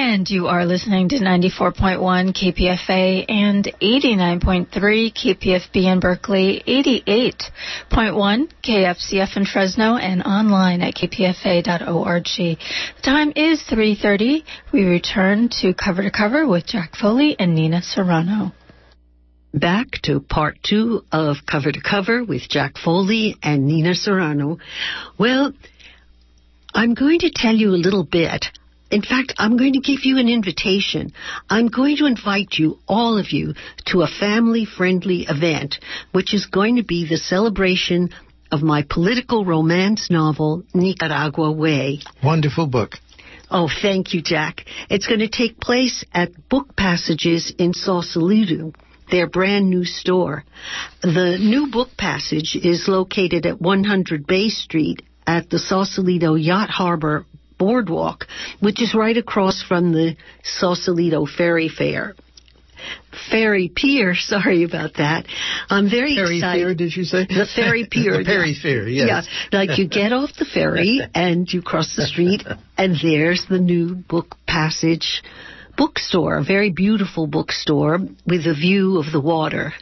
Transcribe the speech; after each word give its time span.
And 0.00 0.30
you 0.30 0.46
are 0.46 0.64
listening 0.64 1.08
to 1.08 1.16
94.1 1.16 1.98
KPFA 2.32 3.24
and 3.28 3.64
89.3 3.82 4.68
KPFB 4.70 5.92
in 5.92 5.98
Berkeley, 5.98 6.62
88.1 6.68 8.48
KFCF 8.62 9.36
in 9.36 9.44
Fresno, 9.44 9.96
and 9.96 10.22
online 10.22 10.82
at 10.82 10.94
kpfa.org. 10.94 12.24
The 12.24 12.56
time 13.02 13.32
is 13.34 13.60
3.30. 13.68 14.44
We 14.72 14.84
return 14.84 15.48
to 15.62 15.74
Cover 15.74 16.04
to 16.04 16.12
Cover 16.12 16.46
with 16.46 16.64
Jack 16.64 16.94
Foley 16.94 17.34
and 17.36 17.56
Nina 17.56 17.82
Serrano. 17.82 18.52
Back 19.52 19.88
to 20.04 20.20
part 20.20 20.58
two 20.62 21.02
of 21.10 21.38
Cover 21.44 21.72
to 21.72 21.80
Cover 21.80 22.22
with 22.22 22.48
Jack 22.48 22.78
Foley 22.78 23.34
and 23.42 23.66
Nina 23.66 23.94
Serrano. 23.94 24.58
Well, 25.18 25.52
I'm 26.72 26.94
going 26.94 27.18
to 27.18 27.32
tell 27.34 27.56
you 27.56 27.70
a 27.70 27.82
little 27.82 28.04
bit 28.04 28.46
in 28.90 29.02
fact, 29.02 29.34
I'm 29.38 29.56
going 29.56 29.74
to 29.74 29.80
give 29.80 30.04
you 30.04 30.18
an 30.18 30.28
invitation. 30.28 31.12
I'm 31.48 31.68
going 31.68 31.96
to 31.98 32.06
invite 32.06 32.54
you, 32.54 32.78
all 32.88 33.18
of 33.18 33.32
you, 33.32 33.54
to 33.86 34.02
a 34.02 34.06
family 34.06 34.64
friendly 34.64 35.26
event, 35.28 35.78
which 36.12 36.32
is 36.32 36.46
going 36.46 36.76
to 36.76 36.84
be 36.84 37.06
the 37.06 37.18
celebration 37.18 38.10
of 38.50 38.62
my 38.62 38.84
political 38.88 39.44
romance 39.44 40.10
novel, 40.10 40.62
Nicaragua 40.72 41.52
Way. 41.52 42.00
Wonderful 42.24 42.66
book. 42.66 42.92
Oh, 43.50 43.68
thank 43.82 44.14
you, 44.14 44.22
Jack. 44.22 44.64
It's 44.88 45.06
going 45.06 45.20
to 45.20 45.28
take 45.28 45.60
place 45.60 46.04
at 46.12 46.48
Book 46.48 46.74
Passages 46.76 47.52
in 47.58 47.72
Sausalito, 47.74 48.72
their 49.10 49.26
brand 49.26 49.68
new 49.68 49.84
store. 49.84 50.44
The 51.02 51.36
new 51.38 51.70
Book 51.70 51.90
Passage 51.98 52.56
is 52.56 52.88
located 52.88 53.46
at 53.46 53.60
100 53.60 54.26
Bay 54.26 54.48
Street 54.48 55.02
at 55.26 55.50
the 55.50 55.58
Sausalito 55.58 56.34
Yacht 56.34 56.70
Harbor 56.70 57.26
boardwalk, 57.58 58.26
which 58.60 58.80
is 58.82 58.94
right 58.94 59.16
across 59.16 59.62
from 59.62 59.92
the 59.92 60.16
Sausalito 60.42 61.26
Ferry 61.26 61.68
Fair. 61.68 62.14
Ferry 63.30 63.70
Pier, 63.74 64.14
sorry 64.18 64.64
about 64.64 64.94
that. 64.94 65.26
I'm 65.68 65.90
very 65.90 66.14
ferry 66.14 66.38
excited. 66.38 66.60
Pier, 66.60 66.74
did 66.74 66.96
you 66.96 67.04
say? 67.04 67.26
The 67.26 67.46
Ferry 67.54 67.86
Pier. 67.90 68.18
the 68.18 68.24
Ferry. 68.24 68.56
Pier, 68.60 68.88
yes. 68.88 69.28
Yeah, 69.52 69.58
like 69.58 69.78
you 69.78 69.88
get 69.88 70.12
off 70.12 70.30
the 70.38 70.44
ferry 70.44 71.00
and 71.14 71.50
you 71.52 71.62
cross 71.62 71.94
the 71.96 72.06
street, 72.06 72.42
and 72.76 72.96
there's 73.02 73.44
the 73.48 73.58
new 73.58 73.94
book 73.94 74.36
passage 74.46 75.22
bookstore, 75.76 76.38
a 76.38 76.44
very 76.44 76.72
beautiful 76.72 77.28
bookstore 77.28 78.00
with 78.26 78.46
a 78.46 78.54
view 78.54 78.98
of 78.98 79.12
the 79.12 79.20
water 79.20 79.72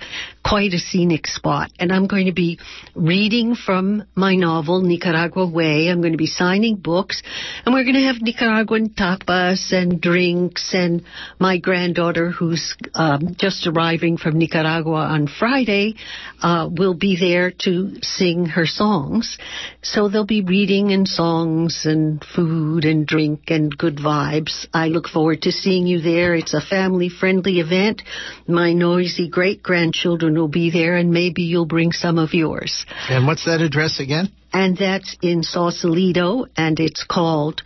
quite 0.49 0.73
a 0.73 0.79
scenic 0.79 1.27
spot. 1.27 1.73
And 1.79 1.93
I'm 1.93 2.07
going 2.07 2.27
to 2.27 2.33
be 2.33 2.59
reading 2.95 3.57
from 3.57 4.05
my 4.15 4.37
novel, 4.37 4.81
Nicaragua 4.81 5.49
Way. 5.49 5.89
I'm 5.89 6.01
going 6.01 6.13
to 6.13 6.19
be 6.19 6.27
signing 6.27 6.77
books. 6.77 7.23
And 7.65 7.75
we're 7.75 7.83
going 7.83 7.97
to 7.97 8.03
have 8.03 8.23
Nicaraguan 8.23 8.91
tapas 8.91 9.73
and 9.73 10.01
drinks. 10.01 10.73
And 10.73 11.03
my 11.41 11.59
granddaughter, 11.59 12.31
who's 12.31 12.77
um, 12.95 13.35
just 13.37 13.67
arriving 13.67 14.19
from 14.19 14.39
Nicaragua 14.39 15.07
on 15.07 15.27
Friday, 15.27 15.97
uh, 16.41 16.69
will 16.71 16.95
be 16.95 17.17
there 17.19 17.51
to 17.65 17.97
sing 18.03 18.47
her 18.47 18.67
songs. 18.67 19.39
So 19.83 20.09
there'll 20.09 20.27
be 20.27 20.43
reading 20.43 20.93
and 20.93 21.09
songs 21.09 21.83
and 21.85 22.25
food 22.35 22.85
and 22.85 23.05
drink 23.07 23.45
and 23.49 23.77
good 23.77 23.97
vibes. 23.97 24.67
I 24.73 24.89
look 24.89 25.09
forward 25.09 25.43
to 25.43 25.51
seeing 25.53 25.87
you 25.87 26.01
there. 26.01 26.35
It's 26.35 26.55
a 26.55 26.61
family 26.61 27.09
friendly 27.09 27.59
event. 27.59 28.03
My 28.47 28.73
noisy 28.73 29.29
great 29.29 29.63
grandchildren 29.63 30.36
will 30.37 30.49
be 30.49 30.71
there, 30.71 30.97
and 30.97 31.11
maybe 31.11 31.43
you'll 31.43 31.67
bring 31.67 31.93
some 31.93 32.19
of 32.19 32.35
yours. 32.35 32.87
And 33.09 33.27
what's 33.27 33.45
that 33.47 33.61
address 33.61 34.01
again? 34.01 34.31
And 34.53 34.77
that's 34.77 35.17
in 35.23 35.43
Sausalito, 35.43 36.47
and 36.57 36.79
it's 36.79 37.05
called 37.05 37.63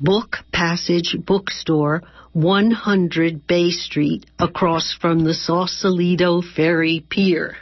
Book 0.00 0.38
Passage 0.52 1.16
Bookstore, 1.18 2.02
100 2.32 3.46
Bay 3.46 3.70
Street, 3.70 4.26
across 4.38 4.96
from 5.00 5.24
the 5.24 5.34
Sausalito 5.34 6.42
Ferry 6.42 7.04
Pier. 7.08 7.56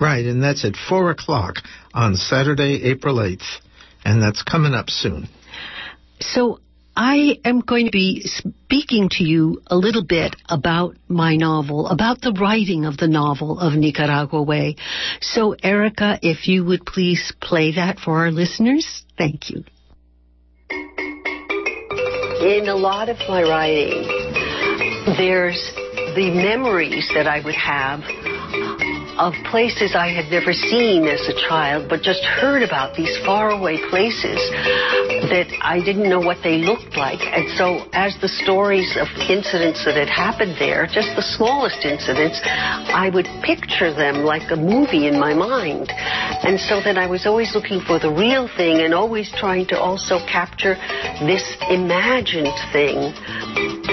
Right, 0.00 0.26
and 0.26 0.42
that's 0.42 0.64
at 0.64 0.74
4 0.88 1.10
o'clock 1.10 1.56
on 1.94 2.16
Saturday, 2.16 2.82
April 2.84 3.16
8th. 3.16 3.60
And 4.04 4.22
that's 4.22 4.42
coming 4.42 4.74
up 4.74 4.90
soon. 4.90 5.28
So 6.20 6.60
I 6.96 7.38
am 7.44 7.60
going 7.60 7.84
to 7.84 7.92
be 7.92 8.22
speaking 8.24 9.10
to 9.12 9.24
you 9.24 9.60
a 9.66 9.76
little 9.76 10.02
bit 10.02 10.34
about 10.48 10.96
my 11.08 11.36
novel, 11.36 11.88
about 11.88 12.22
the 12.22 12.32
writing 12.32 12.86
of 12.86 12.96
the 12.96 13.06
novel 13.06 13.60
of 13.60 13.74
Nicaragua 13.74 14.42
Way. 14.42 14.76
So, 15.20 15.54
Erica, 15.62 16.18
if 16.22 16.48
you 16.48 16.64
would 16.64 16.86
please 16.86 17.34
play 17.38 17.74
that 17.74 17.98
for 17.98 18.20
our 18.20 18.30
listeners. 18.30 19.04
Thank 19.18 19.50
you. 19.50 19.64
In 22.40 22.68
a 22.68 22.76
lot 22.76 23.10
of 23.10 23.18
my 23.28 23.42
writing, 23.42 24.02
there's 25.18 25.70
the 26.14 26.30
memories 26.34 27.10
that 27.14 27.26
I 27.26 27.44
would 27.44 27.54
have 27.54 28.00
of 29.18 29.32
places 29.50 29.94
I 29.94 30.12
had 30.12 30.30
never 30.30 30.52
seen 30.52 31.04
as 31.08 31.20
a 31.28 31.36
child, 31.48 31.88
but 31.88 32.02
just 32.02 32.24
heard 32.24 32.62
about 32.62 32.96
these 32.96 33.16
faraway 33.24 33.78
places 33.88 34.38
that 35.32 35.48
I 35.62 35.80
didn't 35.80 36.08
know 36.08 36.20
what 36.20 36.38
they 36.44 36.58
looked 36.58 36.96
like. 36.96 37.20
And 37.20 37.48
so, 37.56 37.88
as 37.92 38.16
the 38.20 38.28
stories 38.28 38.96
of 39.00 39.08
incidents 39.28 39.84
that 39.84 39.96
had 39.96 40.08
happened 40.08 40.56
there, 40.58 40.86
just 40.86 41.16
the 41.16 41.24
smallest 41.24 41.84
incidents, 41.84 42.40
I 42.44 43.10
would 43.12 43.26
picture 43.42 43.92
them 43.92 44.24
like 44.24 44.50
a 44.50 44.56
movie 44.56 45.08
in 45.08 45.18
my 45.18 45.34
mind. 45.34 45.90
And 45.90 46.60
so 46.60 46.80
then 46.84 46.98
I 46.98 47.06
was 47.06 47.26
always 47.26 47.54
looking 47.54 47.80
for 47.80 47.98
the 47.98 48.10
real 48.10 48.48
thing 48.56 48.82
and 48.84 48.92
always 48.92 49.32
trying 49.36 49.66
to 49.68 49.78
also 49.78 50.18
capture 50.26 50.76
this 51.24 51.44
imagined 51.70 52.52
thing. 52.72 53.12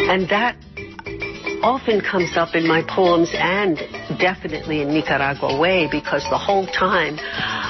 And 0.10 0.28
that 0.30 0.58
often 1.64 2.02
comes 2.02 2.36
up 2.36 2.56
in 2.56 2.68
my 2.68 2.84
poems 2.84 3.32
and 3.34 3.78
definitely 4.20 4.82
in 4.82 4.90
Nicaragua 4.90 5.58
Way 5.58 5.88
because 5.90 6.24
the 6.30 6.38
whole 6.38 6.68
time 6.68 7.16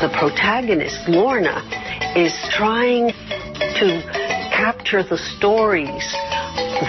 the 0.01 0.09
protagonist, 0.17 1.07
Lorna, 1.07 1.61
is 2.17 2.33
trying 2.49 3.09
to 3.09 4.01
capture 4.51 5.03
the 5.03 5.17
stories 5.37 6.11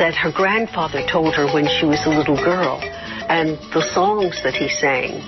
that 0.01 0.15
her 0.15 0.33
grandfather 0.33 1.07
told 1.07 1.35
her 1.35 1.47
when 1.53 1.69
she 1.69 1.85
was 1.85 2.01
a 2.07 2.11
little 2.11 2.37
girl 2.37 2.81
and 3.29 3.59
the 3.73 3.83
songs 3.93 4.41
that 4.43 4.55
he 4.55 4.69
sang 4.69 5.21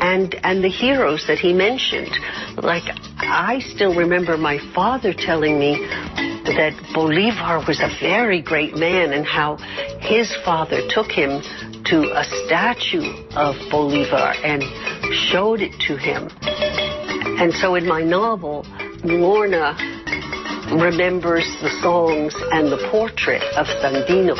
and 0.00 0.34
and 0.42 0.64
the 0.64 0.68
heroes 0.68 1.26
that 1.26 1.38
he 1.38 1.52
mentioned. 1.52 2.12
Like 2.56 2.84
I 3.18 3.60
still 3.74 3.94
remember 3.94 4.36
my 4.36 4.58
father 4.74 5.12
telling 5.12 5.58
me 5.58 5.86
that 6.44 6.72
Bolivar 6.92 7.64
was 7.66 7.80
a 7.80 7.88
very 8.00 8.40
great 8.42 8.76
man 8.76 9.12
and 9.12 9.26
how 9.26 9.56
his 10.00 10.34
father 10.44 10.80
took 10.88 11.10
him 11.10 11.40
to 11.86 12.12
a 12.12 12.24
statue 12.46 13.12
of 13.36 13.56
Bolivar 13.70 14.34
and 14.44 14.62
showed 15.30 15.60
it 15.60 15.72
to 15.88 15.96
him. 15.96 16.28
And 17.40 17.52
so 17.52 17.74
in 17.74 17.86
my 17.86 18.02
novel, 18.02 18.64
Lorna 19.02 19.76
remembers 20.72 21.44
the 21.60 21.70
songs 21.82 22.34
and 22.52 22.72
the 22.72 22.88
portrait 22.90 23.42
of 23.56 23.66
Sandino 23.66 24.36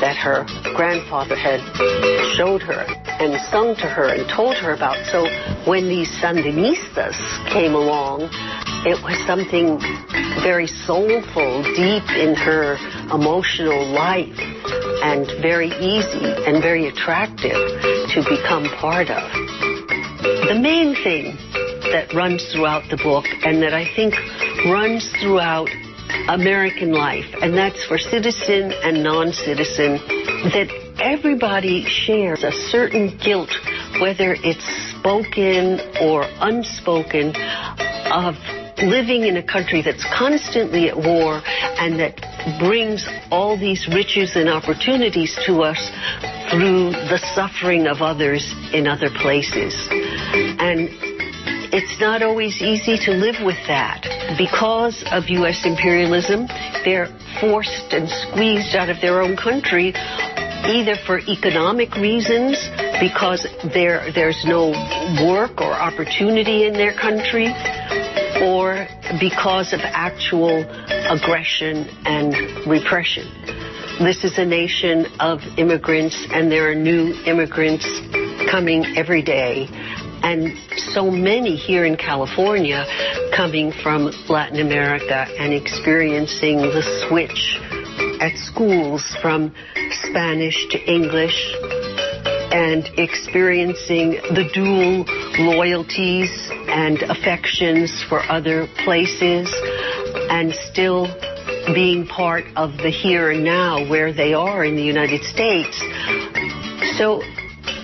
that 0.00 0.16
her 0.16 0.44
grandfather 0.74 1.36
had 1.36 1.60
showed 2.34 2.62
her 2.62 2.84
and 3.22 3.38
sung 3.50 3.76
to 3.76 3.86
her 3.86 4.08
and 4.14 4.28
told 4.28 4.56
her 4.56 4.74
about. 4.74 4.98
So 5.06 5.22
when 5.70 5.88
these 5.88 6.10
Sandinistas 6.20 7.14
came 7.52 7.74
along, 7.74 8.30
it 8.84 8.98
was 9.04 9.14
something 9.26 9.78
very 10.42 10.66
soulful, 10.66 11.62
deep 11.62 12.02
in 12.18 12.34
her 12.34 12.74
emotional 13.14 13.86
life, 13.86 14.34
and 15.06 15.26
very 15.40 15.70
easy 15.78 16.26
and 16.46 16.60
very 16.60 16.88
attractive 16.88 17.54
to 18.10 18.24
become 18.28 18.66
part 18.82 19.08
of. 19.08 19.22
The 20.50 20.58
main 20.60 20.94
thing 20.98 21.38
that 21.94 22.12
runs 22.12 22.42
throughout 22.52 22.90
the 22.90 22.96
book 22.96 23.24
and 23.44 23.62
that 23.62 23.72
I 23.72 23.86
think 23.94 24.14
runs 24.66 25.08
throughout 25.22 25.70
American 26.28 26.92
life, 26.92 27.26
and 27.40 27.54
that's 27.54 27.84
for 27.86 27.98
citizen 27.98 28.72
and 28.82 29.04
non 29.04 29.32
citizen, 29.32 30.02
that 30.50 30.66
everybody 30.98 31.84
shares 31.86 32.42
a 32.42 32.50
certain 32.50 33.16
guilt, 33.22 33.50
whether 34.00 34.34
it's 34.42 34.66
spoken 34.98 35.78
or 36.00 36.26
unspoken, 36.40 37.34
of 38.10 38.34
living 38.82 39.24
in 39.26 39.36
a 39.36 39.42
country 39.42 39.82
that's 39.82 40.04
constantly 40.16 40.88
at 40.88 40.96
war 40.96 41.40
and 41.78 41.98
that 42.00 42.18
brings 42.58 43.06
all 43.30 43.56
these 43.58 43.88
riches 43.94 44.34
and 44.34 44.48
opportunities 44.48 45.38
to 45.46 45.62
us 45.62 45.78
through 46.50 46.90
the 46.90 47.20
suffering 47.34 47.86
of 47.86 48.02
others 48.02 48.42
in 48.72 48.86
other 48.86 49.08
places. 49.22 49.74
And 49.90 50.88
it's 51.72 52.00
not 52.00 52.22
always 52.22 52.60
easy 52.60 52.98
to 53.06 53.12
live 53.12 53.36
with 53.44 53.56
that. 53.66 54.04
Because 54.36 55.02
of 55.10 55.24
U.S. 55.28 55.62
imperialism, 55.64 56.46
they're 56.84 57.08
forced 57.40 57.92
and 57.92 58.08
squeezed 58.08 58.76
out 58.76 58.90
of 58.90 59.00
their 59.00 59.22
own 59.22 59.36
country 59.36 59.94
either 60.64 60.94
for 61.06 61.18
economic 61.18 61.94
reasons, 61.96 62.54
because 63.00 63.46
there, 63.74 64.12
there's 64.14 64.44
no 64.46 64.70
work 65.26 65.60
or 65.60 65.74
opportunity 65.74 66.66
in 66.66 66.74
their 66.74 66.94
country, 66.94 67.50
or 68.42 68.88
because 69.20 69.72
of 69.72 69.80
actual 69.82 70.64
aggression 71.08 71.86
and 72.04 72.34
repression. 72.66 73.24
this 74.00 74.24
is 74.24 74.36
a 74.36 74.44
nation 74.44 75.06
of 75.20 75.40
immigrants, 75.58 76.16
and 76.32 76.50
there 76.50 76.68
are 76.68 76.74
new 76.74 77.14
immigrants 77.24 77.86
coming 78.50 78.84
every 78.96 79.22
day. 79.22 79.68
And 80.24 80.56
so 80.92 81.10
many 81.10 81.56
here 81.56 81.84
in 81.84 81.96
California 81.96 82.84
coming 83.34 83.72
from 83.82 84.10
Latin 84.28 84.60
America 84.60 85.26
and 85.38 85.52
experiencing 85.52 86.58
the 86.58 86.82
switch 87.06 87.58
at 88.20 88.36
schools 88.38 89.16
from 89.20 89.54
Spanish 89.90 90.68
to 90.70 90.78
English 90.90 91.54
and 92.52 92.86
experiencing 92.98 94.12
the 94.34 94.48
dual 94.52 95.04
loyalties 95.38 96.30
and 96.68 97.02
affections 97.02 98.04
for 98.08 98.20
other 98.30 98.68
places 98.84 99.50
and 100.28 100.52
still 100.70 101.06
being 101.74 102.06
part 102.06 102.44
of 102.56 102.76
the 102.78 102.90
here 102.90 103.30
and 103.30 103.42
now 103.42 103.88
where 103.88 104.12
they 104.12 104.34
are 104.34 104.64
in 104.64 104.76
the 104.76 104.82
United 104.82 105.22
States. 105.24 105.80
So 106.98 107.22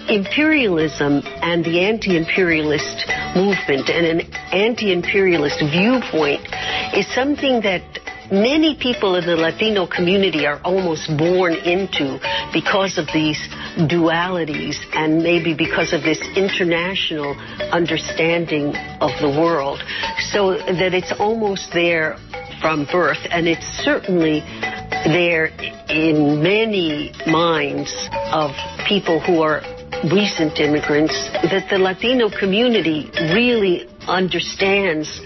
imperialism 0.08 1.22
and 1.24 1.64
the 1.64 1.80
anti-imperialist 1.80 3.08
movement 3.36 3.88
and 3.88 4.20
an 4.20 4.32
anti-imperialist 4.52 5.60
viewpoint 5.60 6.44
is 6.94 7.06
something 7.14 7.60
that 7.62 7.82
many 8.30 8.76
people 8.76 9.16
in 9.16 9.24
the 9.24 9.36
Latino 9.36 9.86
community 9.86 10.46
are 10.46 10.60
almost 10.62 11.08
born 11.16 11.54
into 11.54 12.18
because 12.52 12.98
of 12.98 13.06
these 13.12 13.40
dualities 13.86 14.76
and 14.92 15.22
maybe 15.22 15.54
because 15.54 15.92
of 15.92 16.02
this 16.02 16.20
international 16.36 17.38
understanding 17.70 18.74
of 19.00 19.10
the 19.20 19.28
world. 19.28 19.82
So 20.32 20.58
that 20.58 20.94
it's 20.94 21.12
almost 21.18 21.70
there 21.72 22.18
from 22.60 22.86
birth, 22.90 23.24
and 23.30 23.46
it's 23.46 23.66
certainly 23.84 24.40
there 25.04 25.46
in 25.88 26.42
many 26.42 27.12
minds 27.26 27.92
of 28.32 28.50
people 28.88 29.20
who 29.20 29.42
are 29.42 29.62
recent 30.12 30.58
immigrants 30.58 31.14
that 31.42 31.66
the 31.70 31.78
Latino 31.78 32.30
community 32.30 33.10
really 33.34 33.88
understands 34.06 35.20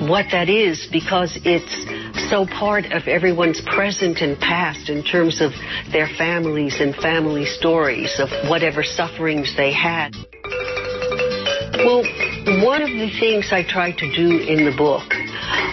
what 0.00 0.26
that 0.32 0.48
is 0.48 0.88
because 0.92 1.38
it's 1.44 2.03
so 2.30 2.46
part 2.46 2.86
of 2.86 3.06
everyone's 3.06 3.60
present 3.66 4.18
and 4.18 4.38
past 4.38 4.88
in 4.88 5.02
terms 5.02 5.40
of 5.40 5.52
their 5.92 6.08
families 6.16 6.80
and 6.80 6.94
family 6.96 7.44
stories 7.44 8.18
of 8.18 8.28
whatever 8.48 8.82
sufferings 8.82 9.54
they 9.56 9.72
had. 9.72 10.14
Well, 11.84 12.02
one 12.64 12.82
of 12.82 12.88
the 12.88 13.10
things 13.20 13.48
I 13.52 13.62
tried 13.68 13.98
to 13.98 14.10
do 14.14 14.38
in 14.38 14.64
the 14.64 14.74
book 14.76 15.08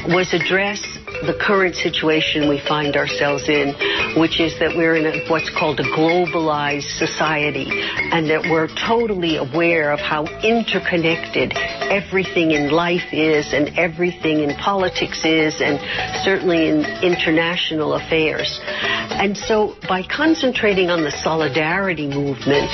was 0.08 0.34
address 0.34 0.82
the 1.26 1.38
current 1.40 1.76
situation 1.76 2.50
we 2.50 2.60
find 2.68 2.96
ourselves 2.96 3.48
in, 3.48 3.74
which 4.20 4.40
is 4.40 4.58
that 4.60 4.76
we're 4.76 4.96
in 4.96 5.06
a, 5.06 5.30
what's 5.30 5.50
called 5.50 5.80
a 5.80 5.84
globalized 5.84 6.98
society, 6.98 7.68
and 7.70 8.30
that 8.30 8.42
we're 8.50 8.68
totally 8.88 9.38
aware 9.38 9.92
of 9.92 10.00
how 10.00 10.26
interconnected 10.42 11.54
everything 11.92 12.52
in 12.52 12.72
life 12.72 13.14
is, 13.14 13.54
and 13.54 13.78
everything 13.78 14.42
in 14.42 14.56
politics 14.58 15.24
is, 15.24 15.62
and 15.62 15.80
certainly 16.24 16.70
in 16.70 16.86
international 17.04 17.94
affairs. 17.94 18.60
And 18.64 19.38
so, 19.38 19.76
by 19.88 20.04
concentrating 20.04 20.90
on 20.90 21.04
the 21.04 21.12
solidarity 21.12 22.08
movement, 22.08 22.72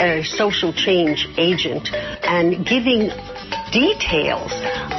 a 0.00 0.22
social 0.22 0.72
change 0.72 1.26
agent, 1.36 1.88
and 2.22 2.64
giving 2.64 3.10
details 3.72 4.52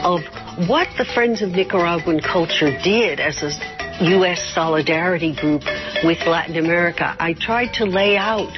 of 0.03 0.21
what 0.65 0.87
the 0.97 1.05
Friends 1.13 1.43
of 1.43 1.51
Nicaraguan 1.51 2.19
Culture 2.19 2.71
did 2.83 3.19
as 3.19 3.43
a 3.43 4.05
U.S. 4.17 4.41
solidarity 4.55 5.35
group 5.35 5.61
with 6.03 6.17
Latin 6.25 6.57
America, 6.57 7.15
I 7.19 7.33
tried 7.33 7.73
to 7.75 7.85
lay 7.85 8.17
out 8.17 8.51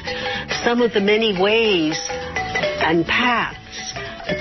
some 0.64 0.80
of 0.80 0.94
the 0.94 1.00
many 1.00 1.38
ways 1.38 2.00
and 2.08 3.04
paths 3.04 3.92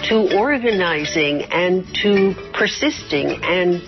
to 0.07 0.37
organizing 0.37 1.43
and 1.51 1.85
to 2.01 2.33
persisting. 2.53 3.43
And 3.43 3.81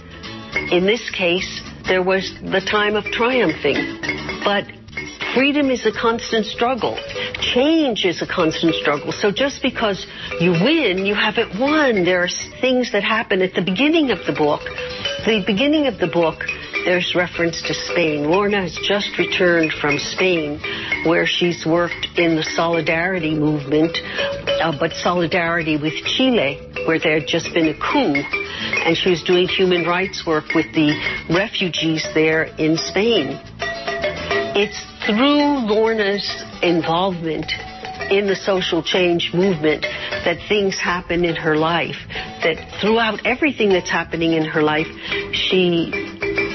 in 0.73 0.85
this 0.85 1.09
case, 1.09 1.61
there 1.87 2.03
was 2.03 2.29
the 2.41 2.59
time 2.59 2.97
of 2.97 3.05
triumphing. 3.05 4.01
But 4.43 4.65
freedom 5.33 5.69
is 5.69 5.85
a 5.85 5.91
constant 5.91 6.45
struggle. 6.45 6.97
Change 7.39 8.05
is 8.05 8.21
a 8.21 8.27
constant 8.27 8.75
struggle. 8.75 9.11
So 9.11 9.31
just 9.31 9.61
because 9.61 10.05
you 10.39 10.51
win, 10.51 11.05
you 11.05 11.15
haven't 11.15 11.59
won. 11.59 12.03
There 12.03 12.23
are 12.23 12.29
things 12.59 12.91
that 12.91 13.03
happen 13.03 13.41
at 13.41 13.53
the 13.53 13.61
beginning 13.61 14.11
of 14.11 14.19
the 14.25 14.33
book. 14.33 14.61
The 15.25 15.43
beginning 15.45 15.87
of 15.87 15.99
the 15.99 16.07
book, 16.07 16.43
there's 16.85 17.13
reference 17.15 17.61
to 17.63 17.73
Spain. 17.73 18.29
Lorna 18.29 18.61
has 18.61 18.77
just 18.83 19.17
returned 19.17 19.71
from 19.73 19.97
Spain, 19.99 20.59
where 21.05 21.25
she's 21.25 21.65
worked 21.65 22.07
in 22.17 22.35
the 22.35 22.43
solidarity 22.43 23.35
movement, 23.35 23.97
uh, 24.61 24.77
but 24.79 24.91
solidarity 24.93 25.77
with 25.77 25.93
Chile, 26.05 26.59
where 26.87 26.99
there 26.99 27.19
had 27.19 27.27
just 27.27 27.53
been 27.53 27.67
a 27.67 27.77
coup, 27.77 28.15
and 28.85 28.97
she 28.97 29.09
was 29.09 29.23
doing 29.23 29.47
human 29.47 29.85
rights 29.85 30.25
work 30.25 30.55
with 30.55 30.73
the 30.73 30.91
refugees 31.29 32.05
there 32.13 32.43
in 32.57 32.77
Spain. 32.77 33.39
It's 34.53 34.90
through 35.05 35.65
Lorna's 35.67 36.43
involvement 36.61 37.51
in 38.09 38.27
the 38.27 38.35
social 38.35 38.83
change 38.83 39.31
movement 39.33 39.83
that 40.25 40.37
things 40.47 40.77
happen 40.77 41.25
in 41.25 41.35
her 41.35 41.55
life. 41.55 41.95
That 42.43 42.57
throughout 42.81 43.25
everything 43.25 43.69
that's 43.69 43.89
happening 43.89 44.33
in 44.33 44.45
her 44.45 44.61
life, 44.61 44.87
she 45.31 45.91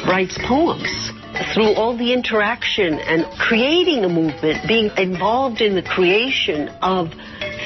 writes 0.07 0.39
poems. 0.47 1.13
Through 1.55 1.75
all 1.75 1.97
the 1.97 2.13
interaction 2.13 2.95
and 2.95 3.27
creating 3.39 4.05
a 4.05 4.09
movement, 4.09 4.67
being 4.67 4.91
involved 4.97 5.61
in 5.61 5.75
the 5.75 5.83
creation 5.83 6.69
of 6.81 7.13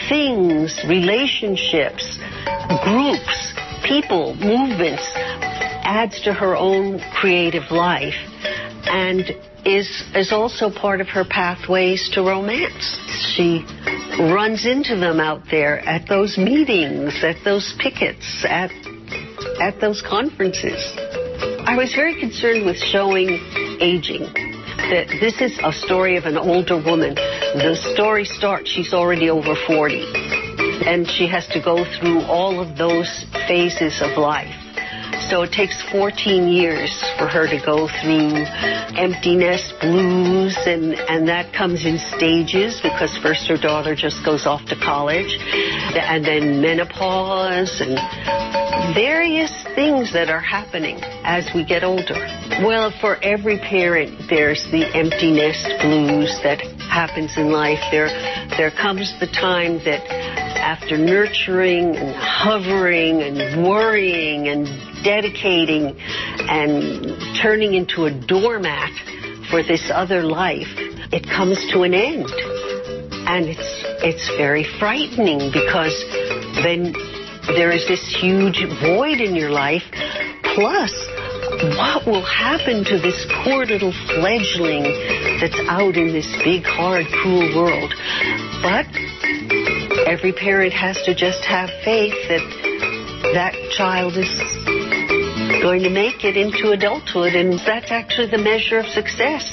things, 0.08 0.80
relationships, 0.88 2.18
groups, 2.82 3.54
people, 3.84 4.34
movements, 4.34 5.02
adds 5.14 6.20
to 6.22 6.32
her 6.32 6.56
own 6.56 7.00
creative 7.14 7.70
life. 7.70 8.14
And 8.86 9.30
is 9.64 9.88
is 10.14 10.32
also 10.32 10.70
part 10.70 11.00
of 11.00 11.08
her 11.08 11.24
pathways 11.24 12.10
to 12.14 12.22
romance. 12.22 12.98
She 13.34 13.64
runs 14.18 14.66
into 14.66 14.96
them 14.96 15.20
out 15.20 15.42
there 15.50 15.80
at 15.80 16.08
those 16.08 16.36
meetings, 16.38 17.22
at 17.22 17.36
those 17.44 17.74
pickets, 17.78 18.44
at 18.48 18.70
at 19.60 19.80
those 19.80 20.02
conferences. 20.02 20.80
I 21.66 21.76
was 21.76 21.94
very 21.94 22.18
concerned 22.18 22.66
with 22.66 22.76
showing 22.76 23.28
aging. 23.80 24.26
That 24.90 25.08
this 25.20 25.40
is 25.40 25.58
a 25.62 25.72
story 25.72 26.16
of 26.16 26.24
an 26.24 26.36
older 26.36 26.76
woman. 26.76 27.14
The 27.14 27.76
story 27.94 28.24
starts, 28.24 28.70
she's 28.70 28.92
already 28.94 29.28
over 29.30 29.54
40. 29.66 30.02
And 30.86 31.06
she 31.06 31.28
has 31.28 31.46
to 31.48 31.60
go 31.62 31.84
through 31.84 32.22
all 32.22 32.60
of 32.60 32.78
those 32.78 33.26
phases 33.46 34.00
of 34.02 34.16
life. 34.16 34.59
So 35.28 35.42
it 35.42 35.52
takes 35.52 35.76
14 35.92 36.48
years 36.48 36.90
for 37.18 37.26
her 37.28 37.46
to 37.46 37.60
go 37.64 37.86
through 37.86 38.32
emptiness, 38.96 39.72
blues, 39.80 40.56
and, 40.66 40.94
and 40.94 41.28
that 41.28 41.52
comes 41.52 41.84
in 41.84 41.98
stages 42.16 42.80
because 42.82 43.16
first 43.22 43.46
her 43.48 43.56
daughter 43.56 43.94
just 43.94 44.24
goes 44.24 44.46
off 44.46 44.64
to 44.66 44.76
college, 44.76 45.38
and 45.94 46.24
then 46.24 46.60
menopause, 46.60 47.80
and 47.80 47.94
various 48.94 49.52
things 49.74 50.12
that 50.12 50.30
are 50.30 50.40
happening 50.40 50.98
as 51.22 51.48
we 51.54 51.64
get 51.64 51.84
older. 51.84 52.18
Well, 52.64 52.92
for 53.00 53.22
every 53.22 53.58
parent, 53.58 54.28
there's 54.28 54.66
the 54.72 54.84
emptiness, 54.96 55.62
blues 55.82 56.40
that 56.42 56.60
happens 56.90 57.36
in 57.36 57.52
life. 57.52 57.78
There, 57.90 58.08
there 58.56 58.70
comes 58.70 59.14
the 59.20 59.26
time 59.26 59.78
that 59.84 60.02
after 60.58 60.98
nurturing 60.98 61.96
and 61.96 62.14
hovering 62.16 63.22
and 63.22 63.64
worrying 63.64 64.48
and 64.48 64.89
dedicating 65.02 65.96
and 65.98 67.16
turning 67.40 67.74
into 67.74 68.04
a 68.04 68.10
doormat 68.10 68.90
for 69.50 69.62
this 69.62 69.90
other 69.92 70.22
life, 70.22 70.68
it 71.12 71.24
comes 71.24 71.58
to 71.72 71.82
an 71.82 71.94
end. 71.94 72.26
And 73.26 73.46
it's, 73.46 73.84
it's 74.02 74.28
very 74.36 74.64
frightening 74.78 75.52
because 75.52 75.94
then 76.62 76.94
there 77.56 77.70
is 77.70 77.86
this 77.88 78.02
huge 78.20 78.64
void 78.80 79.20
in 79.20 79.34
your 79.34 79.50
life. 79.50 79.82
Plus, 80.54 80.92
what 81.76 82.06
will 82.06 82.24
happen 82.24 82.84
to 82.84 82.98
this 82.98 83.26
poor 83.42 83.66
little 83.66 83.92
fledgling 84.06 84.84
that's 85.40 85.58
out 85.68 85.96
in 85.96 86.12
this 86.12 86.26
big, 86.44 86.64
hard, 86.64 87.06
cruel 87.06 87.54
world? 87.54 87.94
But 88.62 88.86
every 90.06 90.32
parent 90.32 90.72
has 90.72 91.00
to 91.04 91.14
just 91.14 91.44
have 91.44 91.70
faith 91.84 92.14
that 92.28 92.44
that 93.34 93.54
child 93.76 94.16
is 94.16 94.28
going 95.60 95.82
to 95.82 95.90
make 95.90 96.24
it 96.24 96.36
into 96.36 96.70
adulthood, 96.70 97.34
and 97.34 97.60
that's 97.66 97.90
actually 97.90 98.30
the 98.30 98.38
measure 98.38 98.78
of 98.78 98.86
success. 98.86 99.44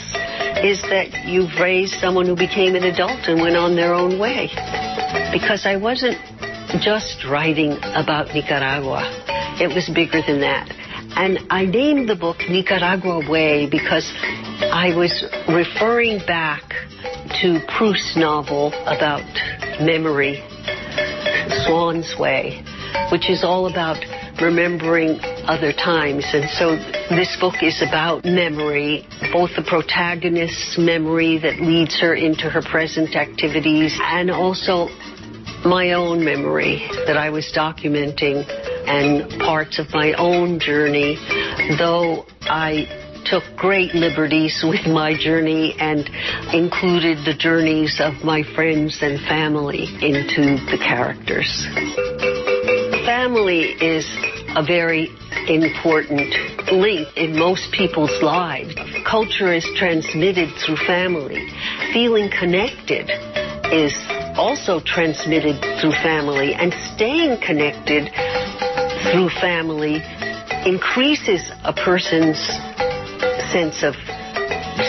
Is 0.63 0.81
that 0.89 1.25
you've 1.27 1.59
raised 1.59 1.99
someone 1.99 2.25
who 2.25 2.35
became 2.35 2.75
an 2.75 2.83
adult 2.83 3.27
and 3.27 3.41
went 3.41 3.55
on 3.55 3.75
their 3.75 3.93
own 3.93 4.17
way. 4.19 4.49
Because 5.31 5.65
I 5.65 5.77
wasn't 5.77 6.17
just 6.81 7.25
writing 7.29 7.77
about 7.93 8.33
Nicaragua. 8.33 9.03
It 9.59 9.73
was 9.73 9.89
bigger 9.93 10.21
than 10.25 10.41
that. 10.41 10.71
And 11.15 11.39
I 11.49 11.65
named 11.65 12.09
the 12.09 12.15
book 12.15 12.37
Nicaragua 12.49 13.29
Way 13.29 13.67
because 13.69 14.05
I 14.61 14.93
was 14.95 15.25
referring 15.47 16.19
back 16.25 16.63
to 17.41 17.59
Proust's 17.67 18.15
novel 18.15 18.73
about 18.85 19.25
memory, 19.81 20.43
Swann's 21.65 22.13
Way, 22.19 22.63
which 23.11 23.29
is 23.29 23.43
all 23.43 23.67
about 23.67 23.97
remembering 24.41 25.19
other 25.47 25.71
times. 25.71 26.25
And 26.33 26.49
so 26.49 26.75
this 27.09 27.35
book 27.39 27.63
is 27.63 27.81
about 27.81 28.25
memory, 28.25 29.07
both 29.31 29.51
the 29.55 29.63
protagonist's 29.63 30.77
memory 30.77 31.39
that 31.39 31.59
leads 31.59 31.99
her 31.99 32.13
into 32.13 32.49
her 32.49 32.61
present 32.61 33.15
activities 33.15 33.97
and 34.01 34.29
also 34.29 34.87
my 35.65 35.93
own 35.93 36.23
memory 36.23 36.87
that 37.07 37.17
I 37.17 37.29
was 37.29 37.51
documenting 37.55 38.45
and 38.87 39.39
parts 39.41 39.79
of 39.79 39.87
my 39.93 40.13
own 40.13 40.59
journey, 40.59 41.15
though 41.77 42.25
I 42.41 42.85
took 43.25 43.43
great 43.57 43.93
liberties 43.93 44.63
with 44.67 44.85
my 44.87 45.17
journey 45.17 45.75
and 45.79 46.09
included 46.53 47.25
the 47.25 47.35
journeys 47.37 47.99
of 47.99 48.23
my 48.23 48.43
friends 48.55 48.99
and 49.01 49.19
family 49.27 49.85
into 50.01 50.59
the 50.71 50.77
characters. 50.77 51.67
Family 53.05 53.75
is 53.81 54.05
a 54.55 54.63
very 54.63 55.09
important 55.47 56.33
link 56.71 57.07
in 57.15 57.37
most 57.37 57.71
people's 57.71 58.21
lives. 58.21 58.75
Culture 59.05 59.53
is 59.53 59.65
transmitted 59.75 60.49
through 60.65 60.77
family. 60.77 61.47
Feeling 61.93 62.29
connected 62.29 63.09
is 63.71 63.93
also 64.37 64.79
transmitted 64.79 65.59
through 65.81 65.91
family, 66.03 66.53
and 66.53 66.73
staying 66.95 67.41
connected 67.41 68.09
through 69.11 69.29
family 69.41 70.01
increases 70.65 71.51
a 71.63 71.73
person's 71.73 72.37
sense 73.51 73.83
of 73.83 73.95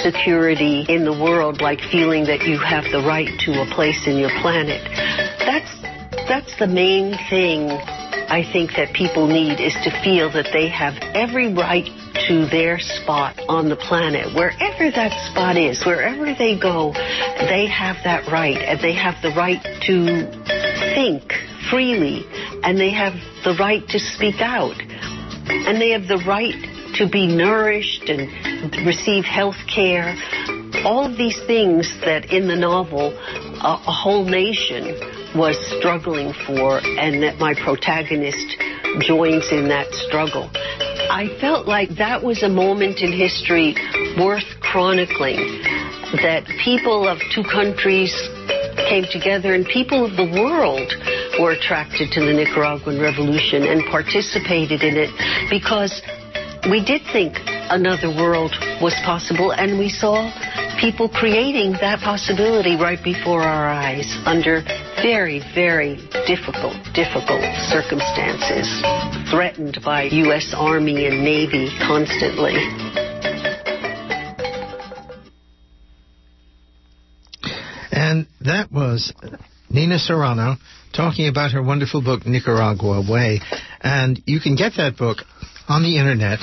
security 0.02 0.84
in 0.88 1.04
the 1.04 1.12
world, 1.12 1.60
like 1.60 1.80
feeling 1.80 2.24
that 2.24 2.46
you 2.46 2.58
have 2.58 2.84
the 2.92 3.02
right 3.06 3.30
to 3.40 3.62
a 3.62 3.66
place 3.74 4.06
in 4.06 4.16
your 4.16 4.30
planet. 4.40 4.82
That's 5.38 5.72
that's 6.28 6.58
the 6.58 6.66
main 6.66 7.16
thing 7.30 7.70
I 8.28 8.44
think 8.52 8.72
that 8.76 8.92
people 8.92 9.26
need 9.26 9.58
is 9.58 9.72
to 9.84 9.90
feel 10.04 10.30
that 10.32 10.52
they 10.52 10.68
have 10.68 10.94
every 11.14 11.52
right 11.52 11.88
to 12.28 12.44
their 12.46 12.78
spot 12.78 13.40
on 13.48 13.70
the 13.70 13.76
planet. 13.76 14.34
Wherever 14.34 14.90
that 14.90 15.12
spot 15.30 15.56
is, 15.56 15.84
wherever 15.86 16.34
they 16.34 16.58
go, 16.58 16.92
they 16.92 17.66
have 17.66 17.96
that 18.04 18.30
right. 18.30 18.56
And 18.56 18.80
they 18.80 18.92
have 18.92 19.14
the 19.22 19.30
right 19.30 19.62
to 19.88 20.28
think 20.94 21.32
freely. 21.70 22.26
And 22.62 22.78
they 22.78 22.90
have 22.90 23.14
the 23.44 23.56
right 23.58 23.86
to 23.88 23.98
speak 23.98 24.40
out. 24.40 24.76
And 25.48 25.80
they 25.80 25.90
have 25.90 26.06
the 26.06 26.22
right 26.26 26.54
to 26.96 27.08
be 27.08 27.26
nourished 27.26 28.10
and 28.10 28.28
receive 28.86 29.24
health 29.24 29.56
care. 29.74 30.14
All 30.84 31.06
of 31.06 31.16
these 31.16 31.40
things 31.46 31.88
that 32.04 32.30
in 32.30 32.46
the 32.46 32.56
novel 32.56 33.16
a, 33.16 33.82
a 33.86 33.92
whole 33.92 34.24
nation 34.24 35.17
was 35.34 35.56
struggling 35.78 36.32
for 36.46 36.80
and 36.80 37.22
that 37.22 37.38
my 37.38 37.54
protagonist 37.54 38.56
joins 39.00 39.50
in 39.52 39.68
that 39.68 39.86
struggle. 40.08 40.50
I 41.10 41.28
felt 41.40 41.66
like 41.66 41.96
that 41.96 42.22
was 42.22 42.42
a 42.42 42.48
moment 42.48 43.00
in 43.00 43.12
history 43.12 43.74
worth 44.18 44.48
chronicling 44.60 45.62
that 46.24 46.48
people 46.64 47.06
of 47.06 47.18
two 47.34 47.44
countries 47.44 48.12
came 48.88 49.04
together 49.12 49.54
and 49.54 49.66
people 49.66 50.04
of 50.04 50.16
the 50.16 50.24
world 50.24 50.88
were 51.40 51.52
attracted 51.52 52.10
to 52.12 52.20
the 52.20 52.32
Nicaraguan 52.32 53.00
Revolution 53.00 53.64
and 53.64 53.84
participated 53.90 54.82
in 54.82 54.96
it 54.96 55.12
because 55.50 56.00
we 56.70 56.84
did 56.84 57.02
think 57.12 57.36
another 57.70 58.08
world 58.08 58.52
was 58.80 58.94
possible 59.04 59.52
and 59.52 59.78
we 59.78 59.88
saw 59.88 60.32
people 60.80 61.08
creating 61.08 61.72
that 61.80 62.00
possibility 62.00 62.76
right 62.76 63.02
before 63.02 63.42
our 63.42 63.68
eyes 63.68 64.08
under 64.24 64.62
very, 65.02 65.40
very 65.54 65.96
difficult, 66.26 66.74
difficult 66.94 67.44
circumstances, 67.70 68.66
threatened 69.30 69.78
by 69.84 70.04
U.S. 70.04 70.52
Army 70.56 71.06
and 71.06 71.22
Navy 71.22 71.70
constantly. 71.78 72.54
And 77.92 78.26
that 78.40 78.72
was 78.72 79.12
Nina 79.70 79.98
Serrano 79.98 80.56
talking 80.94 81.28
about 81.28 81.52
her 81.52 81.62
wonderful 81.62 82.02
book, 82.02 82.26
Nicaragua 82.26 83.04
Way. 83.08 83.40
And 83.80 84.20
you 84.26 84.40
can 84.40 84.56
get 84.56 84.72
that 84.76 84.96
book 84.96 85.18
on 85.68 85.82
the 85.82 85.98
internet 85.98 86.40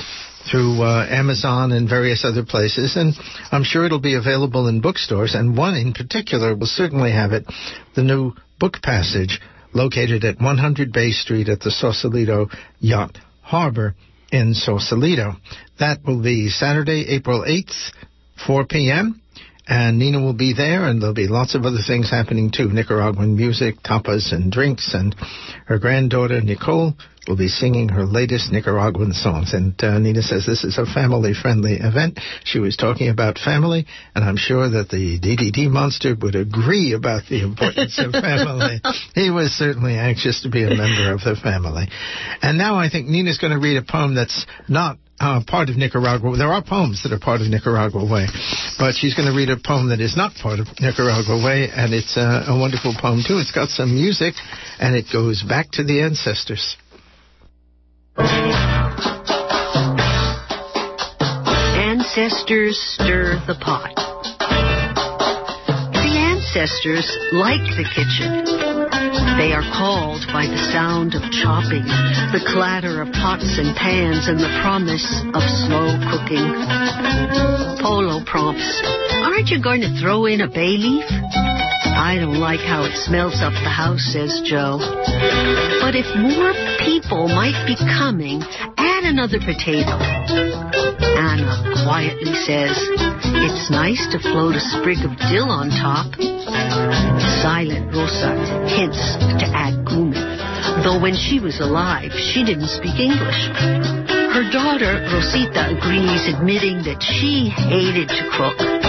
through 0.50 0.82
uh, 0.82 1.06
Amazon 1.08 1.72
and 1.72 1.88
various 1.88 2.24
other 2.24 2.44
places, 2.44 2.96
and 2.96 3.14
I'm 3.50 3.64
sure 3.64 3.84
it'll 3.84 4.00
be 4.00 4.14
available 4.14 4.68
in 4.68 4.80
bookstores. 4.80 5.34
And 5.34 5.56
one 5.56 5.74
in 5.74 5.92
particular 5.92 6.54
will 6.56 6.66
certainly 6.66 7.12
have 7.12 7.32
it, 7.32 7.44
the 7.94 8.02
new 8.02 8.32
book 8.58 8.74
passage 8.82 9.40
located 9.74 10.24
at 10.24 10.40
100 10.40 10.92
Bay 10.92 11.10
Street 11.10 11.48
at 11.48 11.60
the 11.60 11.70
Sausalito 11.70 12.48
Yacht 12.80 13.18
Harbor 13.42 13.94
in 14.32 14.54
Sausalito. 14.54 15.34
That 15.78 15.98
will 16.04 16.22
be 16.22 16.48
Saturday, 16.48 17.06
April 17.08 17.44
8th, 17.46 17.92
4 18.46 18.66
p.m. 18.66 19.20
And 19.68 19.98
Nina 19.98 20.20
will 20.20 20.34
be 20.34 20.54
there, 20.54 20.84
and 20.84 21.02
there'll 21.02 21.14
be 21.14 21.26
lots 21.26 21.56
of 21.56 21.64
other 21.64 21.82
things 21.84 22.08
happening 22.08 22.52
too 22.52 22.68
Nicaraguan 22.68 23.36
music, 23.36 23.82
tapas, 23.82 24.32
and 24.32 24.50
drinks. 24.52 24.94
And 24.94 25.14
her 25.66 25.78
granddaughter, 25.78 26.40
Nicole, 26.40 26.94
will 27.26 27.36
be 27.36 27.48
singing 27.48 27.88
her 27.88 28.04
latest 28.04 28.52
Nicaraguan 28.52 29.12
songs. 29.12 29.54
And 29.54 29.74
uh, 29.82 29.98
Nina 29.98 30.22
says 30.22 30.46
this 30.46 30.64
is 30.64 30.78
a 30.78 30.86
family 30.86 31.32
friendly 31.34 31.74
event. 31.74 32.18
She 32.44 32.58
was 32.58 32.76
talking 32.76 33.08
about 33.08 33.38
family, 33.38 33.86
and 34.14 34.24
I'm 34.24 34.36
sure 34.36 34.68
that 34.70 34.88
the 34.88 35.18
DDT 35.18 35.70
monster 35.70 36.14
would 36.20 36.34
agree 36.34 36.92
about 36.92 37.26
the 37.28 37.42
importance 37.42 37.98
of 37.98 38.12
family. 38.12 38.80
he 39.14 39.30
was 39.30 39.52
certainly 39.52 39.94
anxious 39.94 40.42
to 40.42 40.50
be 40.50 40.64
a 40.64 40.70
member 40.70 41.12
of 41.12 41.20
the 41.20 41.36
family. 41.42 41.88
And 42.42 42.58
now 42.58 42.76
I 42.76 42.88
think 42.88 43.08
Nina's 43.08 43.38
going 43.38 43.52
to 43.52 43.58
read 43.58 43.76
a 43.76 43.82
poem 43.82 44.14
that's 44.14 44.46
not 44.68 44.98
uh, 45.20 45.40
part 45.46 45.68
of 45.68 45.76
Nicaragua. 45.76 46.36
There 46.36 46.52
are 46.52 46.62
poems 46.62 47.02
that 47.02 47.12
are 47.12 47.18
part 47.18 47.40
of 47.40 47.48
Nicaragua 47.48 48.04
Way, 48.04 48.26
but 48.78 48.94
she's 48.94 49.14
going 49.14 49.28
to 49.28 49.36
read 49.36 49.48
a 49.48 49.56
poem 49.56 49.88
that 49.88 50.00
is 50.00 50.16
not 50.16 50.34
part 50.34 50.60
of 50.60 50.66
Nicaragua 50.80 51.40
Way, 51.40 51.68
and 51.72 51.94
it's 51.94 52.16
uh, 52.16 52.44
a 52.48 52.58
wonderful 52.58 52.94
poem 53.00 53.22
too. 53.26 53.38
It's 53.38 53.52
got 53.52 53.68
some 53.68 53.94
music, 53.94 54.34
and 54.78 54.94
it 54.94 55.06
goes 55.12 55.42
back 55.42 55.70
to 55.72 55.84
the 55.84 56.02
ancestors. 56.02 56.76
Ancestors 61.78 62.80
stir 62.94 63.42
the 63.46 63.54
pot. 63.60 63.92
The 65.92 66.16
ancestors 66.16 67.04
like 67.32 67.60
the 67.76 67.84
kitchen. 67.92 68.44
They 69.36 69.52
are 69.52 69.68
called 69.76 70.24
by 70.32 70.46
the 70.46 70.56
sound 70.72 71.14
of 71.14 71.20
chopping, 71.30 71.84
the 72.32 72.40
clatter 72.54 73.02
of 73.02 73.12
pots 73.12 73.58
and 73.58 73.76
pans, 73.76 74.28
and 74.28 74.40
the 74.40 74.48
promise 74.62 75.04
of 75.34 75.42
slow 75.68 75.92
cooking. 76.08 76.48
Polo 77.84 78.24
prompts, 78.24 78.80
Aren't 79.12 79.48
you 79.48 79.62
going 79.62 79.82
to 79.82 79.92
throw 80.00 80.24
in 80.24 80.40
a 80.40 80.48
bay 80.48 80.78
leaf? 80.80 81.04
I 81.96 82.20
don't 82.20 82.36
like 82.36 82.60
how 82.60 82.84
it 82.84 82.92
smells 83.08 83.40
up 83.40 83.56
the 83.56 83.72
house, 83.72 84.04
says 84.12 84.44
Joe. 84.44 84.76
But 85.80 85.96
if 85.96 86.04
more 86.12 86.52
people 86.84 87.24
might 87.26 87.56
be 87.64 87.72
coming, 87.72 88.44
add 88.76 89.08
another 89.08 89.40
potato. 89.40 89.96
Anna 89.96 91.48
quietly 91.88 92.36
says, 92.44 92.76
It's 93.48 93.72
nice 93.72 94.04
to 94.12 94.20
float 94.20 94.54
a 94.54 94.60
sprig 94.60 95.08
of 95.08 95.16
dill 95.32 95.48
on 95.48 95.72
top. 95.72 96.12
Silent 97.40 97.88
Rosa 97.88 98.36
hints 98.68 99.00
to 99.40 99.46
add 99.56 99.80
cumin, 99.88 100.20
though 100.84 101.00
when 101.00 101.16
she 101.16 101.40
was 101.40 101.60
alive, 101.64 102.12
she 102.12 102.44
didn't 102.44 102.68
speak 102.68 103.00
English. 103.00 103.48
Her 104.36 104.44
daughter, 104.52 105.00
Rosita, 105.08 105.72
agrees, 105.72 106.28
admitting 106.28 106.84
that 106.84 107.00
she 107.00 107.48
hated 107.48 108.12
to 108.12 108.22
cook. 108.36 108.85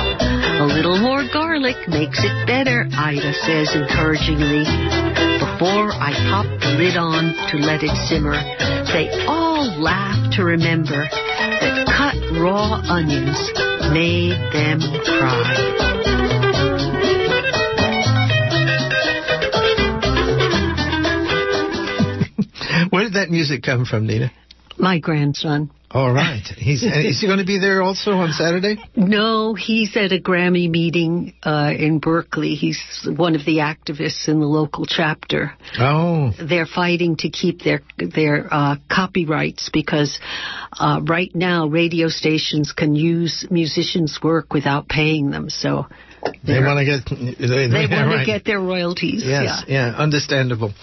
A 0.60 0.66
little 0.66 0.98
more 0.98 1.24
garlic 1.32 1.88
makes 1.88 2.18
it 2.24 2.48
better, 2.48 2.88
Ida 2.92 3.34
says 3.46 3.76
encouragingly. 3.76 4.66
Before 5.38 5.94
I 5.94 6.14
pop 6.32 6.48
the 6.60 6.74
lid 6.80 6.98
on 6.98 7.36
to 7.52 7.58
let 7.58 7.84
it 7.84 7.96
simmer, 8.10 8.34
they 8.92 9.08
all 9.28 9.80
laugh 9.80 10.34
to 10.34 10.44
remember 10.44 11.08
that 11.14 11.86
cut 11.86 12.16
raw 12.42 12.82
onions 12.90 13.38
made 13.94 14.34
them 14.52 14.82
cry. 15.06 15.54
Where 22.90 23.04
did 23.04 23.14
that 23.14 23.30
music 23.30 23.62
come 23.62 23.86
from, 23.86 24.08
Nina? 24.08 24.32
My 24.78 25.00
grandson. 25.00 25.72
All 25.90 26.12
right. 26.12 26.44
He's 26.58 26.84
is 26.84 27.22
he 27.22 27.28
going 27.28 27.40
to 27.40 27.46
be 27.46 27.60
there 27.60 27.82
also 27.82 28.12
on 28.12 28.32
Saturday? 28.34 28.78
No, 28.96 29.54
he's 29.54 29.96
at 29.96 30.12
a 30.12 30.20
Grammy 30.20 30.70
meeting 30.70 31.34
uh, 31.44 31.72
in 31.78 32.00
Berkeley. 32.00 32.56
He's 32.56 32.80
one 33.06 33.36
of 33.36 33.46
the 33.46 33.58
activists 33.58 34.28
in 34.28 34.40
the 34.42 34.46
local 34.46 34.86
chapter. 34.86 35.54
Oh. 35.80 36.32
They're 36.38 36.66
fighting 36.66 37.16
to 37.18 37.30
keep 37.30 37.62
their 37.62 37.82
their 37.98 38.48
uh, 38.52 38.76
copyrights 38.92 39.70
because 39.72 40.20
uh, 40.78 41.00
right 41.08 41.34
now 41.34 41.68
radio 41.68 42.10
stations 42.10 42.74
can 42.74 42.94
use 42.94 43.48
musicians' 43.50 44.20
work 44.22 44.54
without 44.54 44.90
paying 44.90 45.32
them. 45.32 45.50
So 45.50 45.88
they 46.44 46.60
want 46.60 46.80
to 46.80 46.86
get 46.86 47.40
they, 47.40 47.68
they 47.68 47.88
want 47.90 48.08
right. 48.08 48.20
to 48.20 48.26
get 48.26 48.44
their 48.44 48.60
royalties. 48.60 49.24
Yes, 49.26 49.64
yeah, 49.68 49.90
yeah 49.92 49.96
understandable. 49.98 50.74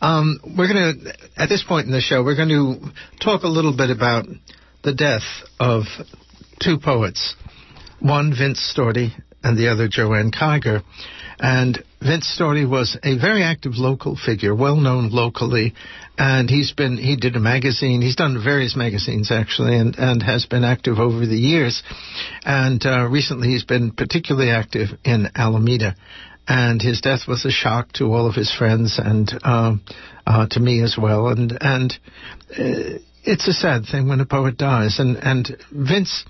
Um, 0.00 0.40
we're 0.56 0.72
going 0.72 1.04
to, 1.04 1.14
at 1.36 1.48
this 1.48 1.62
point 1.66 1.86
in 1.86 1.92
the 1.92 2.00
show, 2.00 2.24
we're 2.24 2.36
going 2.36 2.48
to 2.48 2.90
talk 3.22 3.42
a 3.42 3.48
little 3.48 3.76
bit 3.76 3.90
about 3.90 4.26
the 4.82 4.94
death 4.94 5.22
of 5.58 5.84
two 6.60 6.78
poets, 6.78 7.34
one 8.00 8.32
Vince 8.36 8.72
Storti 8.74 9.10
and 9.42 9.58
the 9.58 9.68
other 9.68 9.88
Joanne 9.88 10.30
Kyger. 10.30 10.82
And 11.38 11.82
Vince 12.00 12.34
Storti 12.38 12.68
was 12.68 12.98
a 13.02 13.18
very 13.18 13.42
active 13.42 13.72
local 13.76 14.16
figure, 14.16 14.54
well 14.54 14.76
known 14.76 15.10
locally, 15.10 15.74
and 16.18 16.50
he's 16.50 16.72
been 16.72 16.98
he 16.98 17.16
did 17.16 17.34
a 17.34 17.40
magazine. 17.40 18.02
He's 18.02 18.16
done 18.16 18.42
various 18.42 18.76
magazines 18.76 19.30
actually, 19.30 19.76
and 19.76 19.96
and 19.96 20.22
has 20.22 20.44
been 20.44 20.64
active 20.64 20.98
over 20.98 21.24
the 21.24 21.38
years. 21.38 21.82
And 22.44 22.84
uh, 22.84 23.06
recently, 23.08 23.48
he's 23.48 23.64
been 23.64 23.92
particularly 23.92 24.50
active 24.50 24.88
in 25.02 25.28
Alameda 25.34 25.96
and 26.50 26.82
his 26.82 27.00
death 27.00 27.28
was 27.28 27.44
a 27.44 27.50
shock 27.50 27.92
to 27.92 28.12
all 28.12 28.26
of 28.26 28.34
his 28.34 28.52
friends 28.52 28.98
and 28.98 29.32
um, 29.44 29.82
uh, 30.26 30.48
to 30.50 30.58
me 30.58 30.82
as 30.82 30.96
well. 31.00 31.28
And 31.28 31.56
and 31.60 31.92
uh, 32.50 32.98
it's 33.22 33.46
a 33.46 33.52
sad 33.52 33.84
thing 33.86 34.08
when 34.08 34.18
a 34.18 34.26
poet 34.26 34.56
dies. 34.56 34.98
And 34.98 35.16
and 35.16 35.56
Vince 35.70 36.24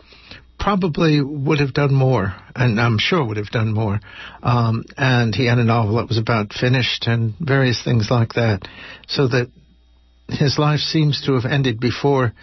probably 0.58 1.22
would 1.22 1.60
have 1.60 1.72
done 1.72 1.94
more, 1.94 2.34
and 2.54 2.78
I'm 2.78 2.98
sure 2.98 3.24
would 3.24 3.38
have 3.38 3.48
done 3.48 3.72
more. 3.72 3.98
Um, 4.42 4.84
and 4.98 5.34
he 5.34 5.46
had 5.46 5.56
a 5.56 5.64
novel 5.64 5.96
that 5.96 6.08
was 6.08 6.18
about 6.18 6.52
finished 6.52 7.06
and 7.06 7.32
various 7.40 7.82
things 7.82 8.08
like 8.10 8.34
that. 8.34 8.68
So 9.08 9.26
that 9.26 9.50
his 10.28 10.58
life 10.58 10.80
seems 10.80 11.22
to 11.24 11.32
have 11.32 11.50
ended 11.50 11.80
before 11.80 12.34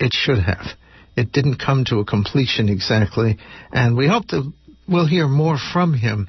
it 0.00 0.14
should 0.14 0.38
have. 0.38 0.64
It 1.14 1.30
didn't 1.30 1.58
come 1.58 1.84
to 1.88 1.98
a 1.98 2.06
completion 2.06 2.70
exactly, 2.70 3.36
and 3.70 3.98
we 3.98 4.08
hope 4.08 4.28
that 4.28 4.50
we'll 4.88 5.06
hear 5.06 5.28
more 5.28 5.56
from 5.72 5.94
him 5.94 6.28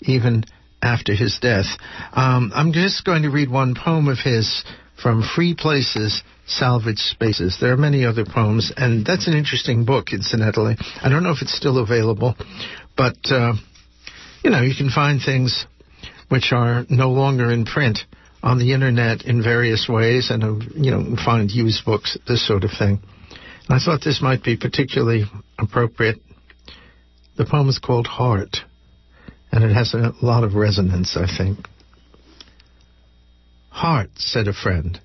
even 0.00 0.44
after 0.82 1.14
his 1.14 1.38
death. 1.40 1.66
Um, 2.12 2.52
I'm 2.54 2.72
just 2.72 3.04
going 3.04 3.22
to 3.22 3.30
read 3.30 3.50
one 3.50 3.74
poem 3.74 4.08
of 4.08 4.18
his 4.18 4.64
from 5.02 5.22
Free 5.34 5.54
Places, 5.54 6.22
Salvage 6.46 6.98
Spaces. 6.98 7.58
There 7.60 7.72
are 7.72 7.76
many 7.76 8.04
other 8.04 8.24
poems, 8.24 8.72
and 8.76 9.04
that's 9.04 9.26
an 9.26 9.34
interesting 9.34 9.84
book, 9.84 10.12
incidentally. 10.12 10.76
I 11.02 11.08
don't 11.08 11.22
know 11.22 11.32
if 11.32 11.42
it's 11.42 11.56
still 11.56 11.78
available, 11.78 12.36
but, 12.96 13.16
uh, 13.30 13.54
you 14.42 14.50
know, 14.50 14.62
you 14.62 14.74
can 14.74 14.90
find 14.90 15.20
things 15.20 15.66
which 16.28 16.52
are 16.52 16.84
no 16.88 17.10
longer 17.10 17.50
in 17.50 17.64
print 17.64 17.98
on 18.42 18.58
the 18.58 18.72
internet 18.72 19.24
in 19.24 19.42
various 19.42 19.88
ways, 19.88 20.30
and, 20.30 20.44
uh, 20.44 20.54
you 20.74 20.90
know, 20.90 21.16
find 21.24 21.50
used 21.50 21.84
books, 21.84 22.16
this 22.28 22.46
sort 22.46 22.64
of 22.64 22.70
thing. 22.78 23.00
And 23.68 23.70
I 23.70 23.78
thought 23.78 24.04
this 24.04 24.20
might 24.22 24.44
be 24.44 24.56
particularly 24.56 25.24
appropriate. 25.58 26.20
The 27.36 27.44
poem 27.44 27.68
is 27.68 27.78
called 27.78 28.06
Heart 28.06 28.58
and 29.54 29.62
it 29.62 29.72
has 29.72 29.94
a 29.94 30.12
lot 30.20 30.42
of 30.42 30.56
resonance, 30.56 31.16
I 31.16 31.28
think. 31.28 31.68
Heart, 33.68 34.10
said 34.16 34.48
a 34.48 34.52
friend. 34.52 34.98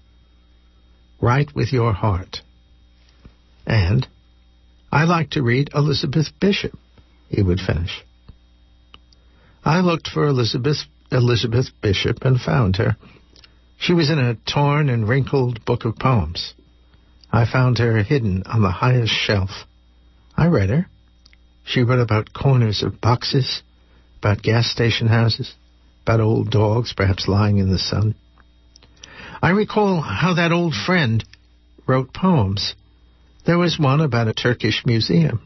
Write 1.22 1.54
with 1.54 1.72
your 1.72 1.94
heart. 1.94 2.38
And 3.68 4.08
I 4.92 5.04
like 5.04 5.30
to 5.32 5.44
read 5.44 5.70
Elizabeth 5.76 6.32
Bishop, 6.42 6.74
he 7.30 7.44
would 7.44 7.60
finish. 7.60 8.04
I 9.64 9.82
looked 9.82 10.08
for 10.08 10.26
Elizabeth, 10.26 10.78
Elizabeth 11.12 11.68
Bishop 11.80 12.18
and 12.24 12.42
found 12.42 12.78
her. 12.78 12.98
She 13.78 13.94
was 13.94 14.10
in 14.10 14.18
a 14.18 14.38
torn 14.52 14.90
and 14.90 15.08
wrinkled 15.08 15.64
book 15.64 15.86
of 15.86 16.00
poems. 16.00 16.56
I 17.32 17.46
found 17.46 17.78
her 17.78 18.02
hidden 18.02 18.42
on 18.48 18.64
the 18.64 18.72
highest 18.72 19.14
shelf. 19.14 19.52
I 20.36 20.48
read 20.48 20.72
her. 20.72 20.88
She 21.70 21.84
wrote 21.84 22.00
about 22.00 22.34
corners 22.34 22.82
of 22.82 23.00
boxes, 23.00 23.62
about 24.18 24.42
gas 24.42 24.65
station 24.72 25.06
houses, 25.06 25.54
about 26.02 26.20
old 26.20 26.50
dogs 26.50 26.93
perhaps 26.93 27.28
lying 27.28 27.60
in 27.60 27.70
the 27.70 27.78
sun. 27.78 28.15
I 29.39 29.52
recall 29.52 30.02
how 30.02 30.34
that 30.34 30.52
old 30.52 30.74
friend 30.74 31.24
wrote 31.86 32.12
poems. 32.12 32.74
There 33.46 33.60
was 33.60 33.78
one 33.78 34.02
about 34.02 34.28
a 34.28 34.34
Turkish 34.34 34.84
museum. 34.84 35.41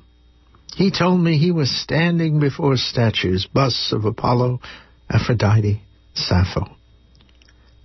He 0.78 0.92
told 0.92 1.20
me 1.20 1.38
he 1.38 1.52
was 1.52 1.70
standing 1.70 2.40
before 2.40 2.78
statues, 2.78 3.46
busts 3.46 3.92
of 3.92 4.06
Apollo, 4.06 4.62
Aphrodite, 5.10 5.82
Sappho. 6.14 6.78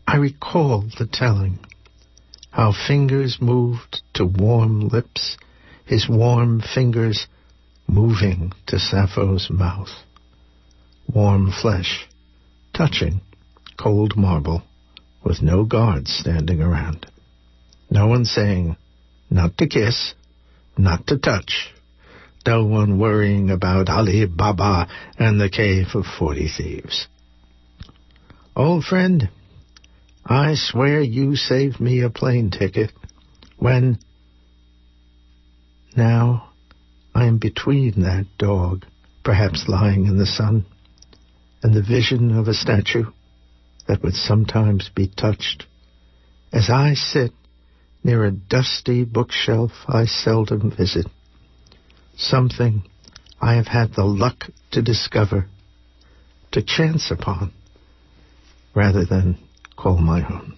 I 0.07 0.15
recall 0.15 0.85
the 0.97 1.09
telling, 1.11 1.59
how 2.53 2.73
fingers 2.87 3.39
moved 3.41 4.01
to 4.15 4.25
warm 4.25 4.87
lips, 4.91 5.37
his 5.85 6.09
warm 6.09 6.61
fingers 6.61 7.27
moving 7.89 8.53
to 8.67 8.79
Sappho's 8.79 9.49
mouth 9.51 9.89
warm 11.13 11.51
flesh, 11.51 12.07
touching 12.75 13.21
cold 13.79 14.17
marble, 14.17 14.63
with 15.25 15.41
no 15.43 15.65
guards 15.65 16.13
standing 16.13 16.61
around. 16.61 17.07
No 17.91 18.07
one 18.07 18.25
saying, 18.25 18.77
not 19.31 19.57
to 19.59 19.67
kiss, 19.67 20.15
not 20.77 21.07
to 21.07 21.19
touch. 21.19 21.73
No 22.47 22.65
one 22.65 22.99
worrying 22.99 23.51
about 23.51 23.89
Ali 23.89 24.27
Baba 24.27 24.89
and 25.19 25.41
the 25.41 25.51
cave 25.51 25.87
of 25.95 26.05
forty 26.19 26.49
thieves. 26.49 27.09
Old 28.57 28.85
friend, 28.85 29.29
I 30.25 30.55
swear 30.55 31.01
you 31.01 31.37
saved 31.37 31.81
me 31.81 32.01
a 32.01 32.11
plane 32.11 32.51
ticket 32.51 32.93
when 33.59 33.99
now 35.97 36.48
I 37.19 37.25
am 37.25 37.39
between 37.39 38.03
that 38.03 38.27
dog, 38.39 38.87
perhaps 39.25 39.65
lying 39.67 40.07
in 40.07 40.19
the 40.19 40.25
sun 40.25 40.67
and 41.65 41.75
the 41.75 41.83
vision 41.83 42.31
of 42.31 42.47
a 42.47 42.55
statue 42.55 43.07
that 43.89 44.05
would 44.05 44.15
sometimes 44.15 44.89
be 44.95 45.09
touched. 45.09 45.67
As 46.53 46.71
I 46.71 46.95
sit 46.95 47.33
near 48.05 48.25
a 48.25 48.31
dusty 48.31 49.03
bookshelf 49.03 49.73
I 49.89 50.05
seldom 50.05 50.71
visit, 50.71 51.09
something 52.17 52.85
I 53.41 53.55
have 53.55 53.67
had 53.67 53.95
the 53.95 54.05
luck 54.05 54.45
to 54.71 54.81
discover, 54.81 55.47
to 56.53 56.63
chance 56.63 57.11
upon, 57.11 57.53
rather 58.77 59.05
than 59.05 59.39
call 59.77 59.99
my 59.99 60.25
own. 60.25 60.57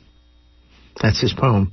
That's 1.00 1.22
his 1.22 1.32
poem, 1.32 1.72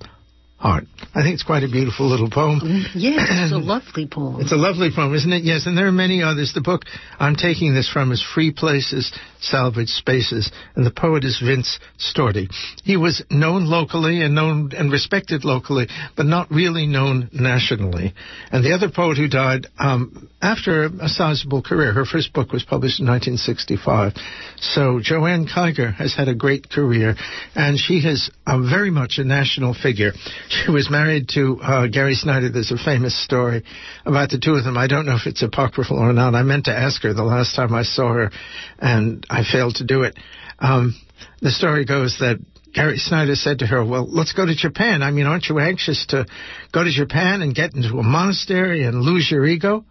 heart. 0.57 0.85
I 1.13 1.21
think 1.21 1.35
it's 1.35 1.43
quite 1.43 1.63
a 1.63 1.69
beautiful 1.69 2.09
little 2.09 2.29
poem. 2.29 2.59
Yes, 2.95 3.27
it's 3.29 3.53
a 3.53 3.57
lovely 3.57 4.07
poem. 4.07 4.41
It's 4.41 4.51
a 4.51 4.55
lovely 4.55 4.89
poem, 4.93 5.13
isn't 5.13 5.31
it? 5.31 5.43
Yes, 5.43 5.67
and 5.67 5.77
there 5.77 5.87
are 5.87 5.91
many 5.91 6.23
others. 6.23 6.51
The 6.53 6.61
book 6.61 6.81
I'm 7.19 7.35
taking 7.35 7.75
this 7.75 7.89
from 7.89 8.11
is 8.11 8.25
Free 8.33 8.51
Places, 8.51 9.11
Salvage 9.39 9.89
Spaces, 9.89 10.51
and 10.75 10.85
the 10.85 10.91
poet 10.91 11.23
is 11.23 11.39
Vince 11.39 11.79
Storti. 11.99 12.49
He 12.83 12.97
was 12.97 13.23
known 13.29 13.65
locally 13.65 14.23
and 14.23 14.33
known 14.33 14.71
and 14.75 14.91
respected 14.91 15.45
locally, 15.45 15.87
but 16.15 16.25
not 16.25 16.49
really 16.49 16.87
known 16.87 17.29
nationally. 17.31 18.13
And 18.51 18.65
the 18.65 18.73
other 18.73 18.89
poet 18.89 19.17
who 19.17 19.27
died 19.27 19.67
um, 19.77 20.27
after 20.41 20.86
a 20.86 21.10
sizable 21.10 21.63
career, 21.63 21.93
her 21.93 22.06
first 22.06 22.32
book 22.32 22.52
was 22.52 22.63
published 22.63 23.00
in 23.00 23.08
1965. 23.08 24.13
So 24.58 25.00
Joanne 25.02 25.47
Kyger 25.47 25.93
has 25.95 26.13
had 26.13 26.28
a 26.28 26.36
great 26.36 26.69
career, 26.69 27.15
and 27.56 27.78
she 27.80 27.95
is 27.95 28.30
uh, 28.45 28.60
very 28.60 28.91
much 28.91 29.17
a 29.17 29.23
national 29.23 29.73
figure. 29.73 30.12
She 30.50 30.71
was 30.71 30.91
married 30.91 31.30
to 31.30 31.60
uh, 31.62 31.88
Gary 31.88 32.13
Snyder. 32.13 32.50
There's 32.50 32.71
a 32.71 32.78
famous 32.78 33.17
story 33.23 33.63
about 34.06 34.30
the 34.30 34.38
two 34.38 34.54
of 34.54 34.63
them. 34.63 34.78
I 34.78 34.86
don't 34.88 35.08
know 35.08 35.15
if 35.15 35.26
it's 35.26 35.41
apocryphal 35.41 35.97
or 35.97 36.13
not. 36.13 36.36
I 36.36 36.43
meant 36.43 36.65
to 36.65 36.78
ask 36.78 37.02
her 37.02 37.13
the 37.13 37.23
last 37.23 37.56
time 37.56 37.73
I 37.73 37.84
saw 37.84 38.13
her, 38.13 38.32
and 38.78 39.26
I 39.30 39.43
failed 39.43 39.76
to 39.76 39.86
do 39.86 40.04
it. 40.04 40.17
Um, 40.60 40.95
the 41.41 41.52
story 41.52 41.86
goes 41.86 42.17
that 42.19 42.38
Gary 42.73 42.97
Snyder 42.97 43.34
said 43.34 43.60
to 43.60 43.65
her, 43.65 43.84
Well, 43.84 44.08
let's 44.08 44.34
go 44.34 44.45
to 44.45 44.56
Japan. 44.56 45.02
I 45.02 45.10
mean, 45.10 45.26
aren't 45.26 45.47
you 45.47 45.58
anxious 45.58 46.06
to 46.10 46.28
go 46.71 46.84
to 46.84 46.91
Japan 46.91 47.41
and 47.41 47.56
get 47.56 47.73
into 47.73 47.97
a 47.97 48.04
monastery 48.04 48.84
and 48.84 49.02
lose 49.02 49.32
your 49.32 49.43
ego? 49.47 49.84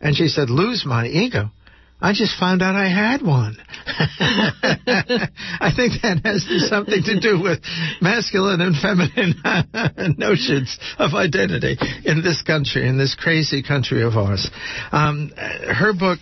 And 0.00 0.16
she 0.16 0.28
said, 0.28 0.50
Lose 0.50 0.84
my 0.86 1.06
ego? 1.06 1.50
I 1.98 2.12
just 2.12 2.38
found 2.38 2.60
out 2.60 2.74
I 2.74 2.88
had 2.90 3.22
one. 3.22 3.56
I 3.86 5.72
think 5.74 6.02
that 6.02 6.20
has 6.24 6.44
something 6.68 7.02
to 7.02 7.20
do 7.20 7.40
with 7.42 7.60
masculine 8.02 8.60
and 8.60 8.76
feminine 8.76 10.16
notions 10.18 10.78
of 10.98 11.14
identity 11.14 11.78
in 12.04 12.22
this 12.22 12.42
country, 12.42 12.86
in 12.86 12.98
this 12.98 13.14
crazy 13.18 13.62
country 13.62 14.02
of 14.02 14.14
ours. 14.14 14.50
Um, 14.92 15.32
her 15.36 15.94
book, 15.94 16.18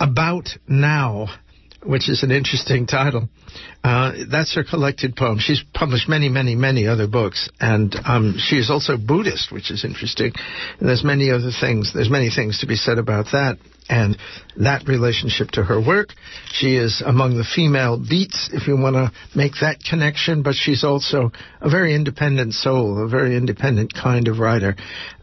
About 0.00 0.48
Now, 0.66 1.28
which 1.84 2.08
is 2.08 2.24
an 2.24 2.32
interesting 2.32 2.86
title. 2.86 3.28
Uh, 3.82 4.12
that's 4.30 4.54
her 4.54 4.64
collected 4.64 5.16
poem. 5.16 5.38
She's 5.38 5.62
published 5.72 6.08
many, 6.08 6.28
many, 6.28 6.54
many 6.54 6.86
other 6.86 7.06
books, 7.06 7.48
and 7.60 7.94
um, 8.04 8.36
she 8.38 8.56
is 8.56 8.70
also 8.70 8.96
Buddhist, 8.96 9.50
which 9.50 9.70
is 9.70 9.84
interesting. 9.84 10.32
And 10.78 10.88
there's 10.88 11.04
many 11.04 11.30
other 11.30 11.50
things. 11.58 11.92
There's 11.94 12.10
many 12.10 12.30
things 12.30 12.60
to 12.60 12.66
be 12.66 12.76
said 12.76 12.98
about 12.98 13.26
that 13.32 13.58
and 13.90 14.16
that 14.56 14.86
relationship 14.86 15.50
to 15.50 15.64
her 15.64 15.80
work. 15.80 16.10
She 16.52 16.76
is 16.76 17.02
among 17.04 17.36
the 17.36 17.44
female 17.44 17.98
beats, 17.98 18.48
if 18.52 18.68
you 18.68 18.76
want 18.76 18.94
to 18.94 19.10
make 19.34 19.54
that 19.60 19.78
connection, 19.82 20.42
but 20.42 20.54
she's 20.54 20.84
also 20.84 21.32
a 21.60 21.68
very 21.68 21.94
independent 21.94 22.54
soul, 22.54 23.04
a 23.04 23.08
very 23.08 23.36
independent 23.36 23.92
kind 23.92 24.28
of 24.28 24.38
writer. 24.38 24.76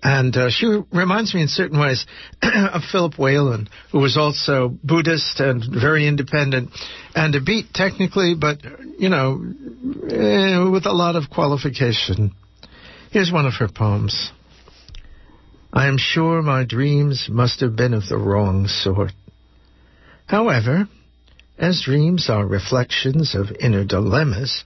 And 0.04 0.36
uh, 0.36 0.50
she 0.50 0.68
reminds 0.92 1.34
me 1.34 1.42
in 1.44 1.48
certain 1.48 1.80
ways 1.80 2.06
of 2.44 2.82
Philip 2.92 3.18
Whalen, 3.18 3.70
who 3.92 4.00
was 4.00 4.18
also 4.18 4.78
Buddhist 4.84 5.40
and 5.40 5.64
very 5.82 6.06
independent 6.08 6.72
and 7.18 7.34
a 7.34 7.42
beat 7.42 7.74
technically, 7.74 8.17
but, 8.18 8.60
you 8.98 9.10
know, 9.10 9.46
eh, 10.10 10.70
with 10.70 10.86
a 10.86 10.92
lot 10.92 11.16
of 11.16 11.30
qualification. 11.30 12.32
Here's 13.12 13.32
one 13.32 13.46
of 13.46 13.54
her 13.60 13.68
poems. 13.68 14.32
I 15.72 15.88
am 15.88 15.98
sure 15.98 16.42
my 16.42 16.64
dreams 16.64 17.28
must 17.30 17.60
have 17.62 17.76
been 17.76 17.94
of 17.94 18.08
the 18.08 18.18
wrong 18.18 18.68
sort. 18.68 19.12
However, 20.26 20.88
as 21.60 21.84
dreams 21.86 22.30
are 22.30 22.46
reflections 22.46 23.36
of 23.36 23.56
inner 23.60 23.84
dilemmas, 23.84 24.64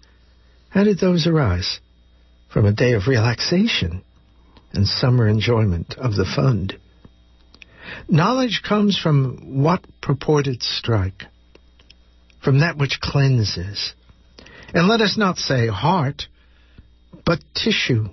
how 0.69 0.85
did 0.85 0.99
those 0.99 1.27
arise? 1.27 1.79
From 2.47 2.65
a 2.65 2.73
day 2.73 2.93
of 2.93 3.07
relaxation 3.07 4.01
and 4.73 4.87
summer 4.87 5.27
enjoyment 5.27 5.95
of 5.97 6.15
the 6.15 6.25
fund. 6.25 6.77
Knowledge 8.07 8.61
comes 8.67 8.97
from 8.97 9.61
what 9.61 9.85
purported 10.01 10.63
strike, 10.63 11.25
from 12.43 12.59
that 12.59 12.77
which 12.77 12.99
cleanses. 12.99 13.93
And 14.73 14.87
let 14.87 15.01
us 15.01 15.17
not 15.17 15.37
say 15.37 15.67
heart, 15.67 16.27
but 17.25 17.39
tissue 17.53 18.07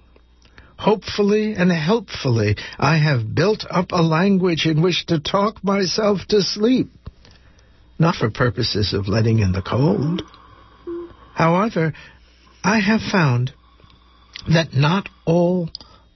hopefully 0.78 1.54
and 1.54 1.70
helpfully, 1.70 2.56
I 2.78 2.98
have 2.98 3.34
built 3.34 3.66
up 3.68 3.90
a 3.90 4.02
language 4.02 4.64
in 4.64 4.80
which 4.80 5.06
to 5.06 5.18
talk 5.18 5.62
myself 5.62 6.20
to 6.28 6.40
sleep, 6.40 6.88
not 7.98 8.14
for 8.14 8.30
purposes 8.30 8.94
of 8.94 9.08
letting 9.08 9.40
in 9.40 9.52
the 9.52 9.62
cold. 9.62 10.22
However, 11.34 11.92
I 12.62 12.78
have 12.78 13.00
found 13.00 13.52
that 14.48 14.72
not 14.72 15.08
all 15.26 15.68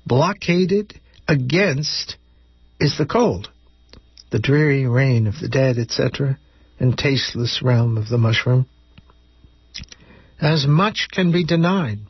blockaded 0.06 0.98
against 1.28 2.16
is 2.80 2.96
the 2.98 3.06
cold, 3.06 3.48
the 4.30 4.38
dreary 4.38 4.86
rain 4.86 5.26
of 5.26 5.34
the 5.40 5.48
dead, 5.48 5.76
etc., 5.76 6.38
and 6.82 6.98
tasteless 6.98 7.60
realm 7.62 7.96
of 7.96 8.08
the 8.08 8.18
mushroom. 8.18 8.66
As 10.40 10.66
much 10.66 11.06
can 11.12 11.30
be 11.30 11.44
denied 11.44 12.00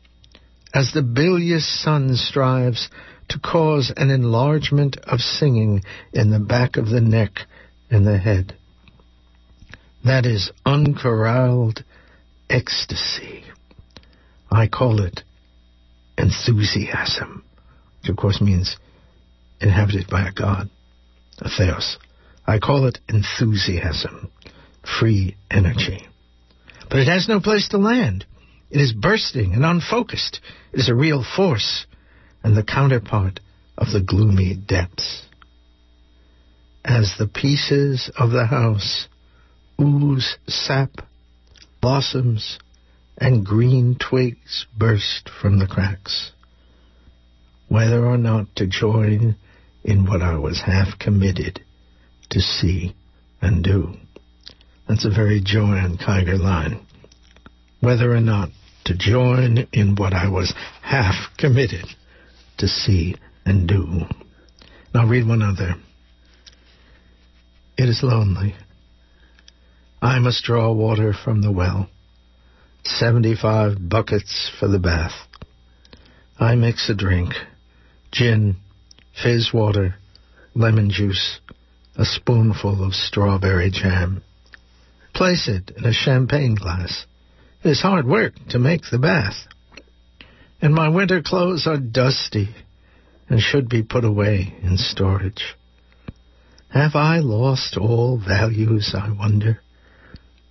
as 0.73 0.91
the 0.91 1.03
bilious 1.03 1.83
sun 1.83 2.15
strives 2.15 2.89
to 3.29 3.39
cause 3.39 3.93
an 3.95 4.09
enlargement 4.09 4.97
of 5.03 5.19
singing 5.19 5.83
in 6.11 6.31
the 6.31 6.39
back 6.39 6.75
of 6.75 6.89
the 6.89 6.99
neck 6.99 7.41
and 7.91 8.05
the 8.05 8.17
head. 8.17 8.55
That 10.03 10.25
is 10.25 10.51
uncorralled 10.65 11.83
ecstasy. 12.49 13.43
I 14.51 14.67
call 14.67 15.01
it 15.01 15.21
enthusiasm, 16.17 17.45
which 18.01 18.09
of 18.09 18.17
course 18.17 18.41
means 18.41 18.75
inhabited 19.61 20.07
by 20.09 20.27
a 20.27 20.31
god, 20.31 20.71
a 21.39 21.49
theos. 21.49 21.99
I 22.47 22.57
call 22.57 22.87
it 22.87 22.99
enthusiasm, 23.07 24.31
free 24.83 25.35
energy. 25.49 26.07
But 26.89 26.99
it 26.99 27.07
has 27.07 27.27
no 27.27 27.39
place 27.39 27.69
to 27.69 27.77
land. 27.77 28.25
It 28.69 28.79
is 28.79 28.93
bursting 28.93 29.53
and 29.53 29.63
unfocused. 29.63 30.39
It 30.71 30.79
is 30.79 30.89
a 30.89 30.95
real 30.95 31.23
force 31.23 31.85
and 32.43 32.57
the 32.57 32.63
counterpart 32.63 33.39
of 33.77 33.87
the 33.91 34.01
gloomy 34.01 34.55
depths. 34.55 35.23
As 36.83 37.15
the 37.17 37.27
pieces 37.27 38.11
of 38.17 38.31
the 38.31 38.45
house 38.45 39.07
ooze 39.79 40.37
sap, 40.47 40.89
blossoms, 41.81 42.59
and 43.17 43.45
green 43.45 43.95
twigs 43.97 44.65
burst 44.77 45.29
from 45.41 45.59
the 45.59 45.67
cracks. 45.67 46.31
Whether 47.69 48.05
or 48.05 48.17
not 48.17 48.47
to 48.57 48.67
join 48.67 49.35
in 49.83 50.05
what 50.05 50.21
I 50.21 50.37
was 50.37 50.61
half 50.65 50.99
committed 50.99 51.61
to 52.29 52.39
see 52.39 52.95
and 53.41 53.63
do. 53.63 53.95
That's 54.87 55.05
a 55.05 55.09
very 55.09 55.41
Joanne 55.43 55.97
Kyger 55.97 56.39
line. 56.39 56.85
Whether 57.79 58.13
or 58.13 58.21
not 58.21 58.49
to 58.85 58.95
join 58.95 59.67
in 59.71 59.95
what 59.95 60.13
I 60.13 60.27
was 60.29 60.53
half 60.81 61.15
committed 61.37 61.85
to 62.57 62.67
see 62.67 63.15
and 63.45 63.67
do. 63.67 64.01
Now 64.93 65.07
read 65.07 65.27
one 65.27 65.41
other. 65.41 65.75
It 67.77 67.89
is 67.89 68.01
lonely. 68.03 68.55
I 70.01 70.19
must 70.19 70.43
draw 70.43 70.71
water 70.73 71.13
from 71.13 71.41
the 71.41 71.51
well. 71.51 71.89
Seventy-five 72.83 73.89
buckets 73.89 74.51
for 74.59 74.67
the 74.67 74.79
bath. 74.79 75.13
I 76.37 76.55
mix 76.55 76.89
a 76.89 76.93
drink. 76.93 77.33
Gin, 78.11 78.57
fizz 79.23 79.51
water, 79.53 79.95
lemon 80.53 80.89
juice, 80.91 81.39
a 81.95 82.05
spoonful 82.05 82.85
of 82.85 82.93
strawberry 82.93 83.71
jam. 83.71 84.21
Place 85.13 85.47
it 85.47 85.71
in 85.77 85.85
a 85.85 85.93
champagne 85.93 86.55
glass. 86.55 87.05
It 87.63 87.69
is 87.69 87.81
hard 87.81 88.05
work 88.05 88.33
to 88.49 88.59
make 88.59 88.81
the 88.89 88.99
bath. 88.99 89.47
And 90.61 90.73
my 90.73 90.89
winter 90.89 91.21
clothes 91.21 91.67
are 91.67 91.77
dusty 91.77 92.49
and 93.29 93.39
should 93.39 93.69
be 93.69 93.83
put 93.83 94.03
away 94.03 94.55
in 94.61 94.77
storage. 94.77 95.55
Have 96.69 96.95
I 96.95 97.19
lost 97.19 97.77
all 97.77 98.17
values, 98.17 98.95
I 98.97 99.11
wonder? 99.11 99.61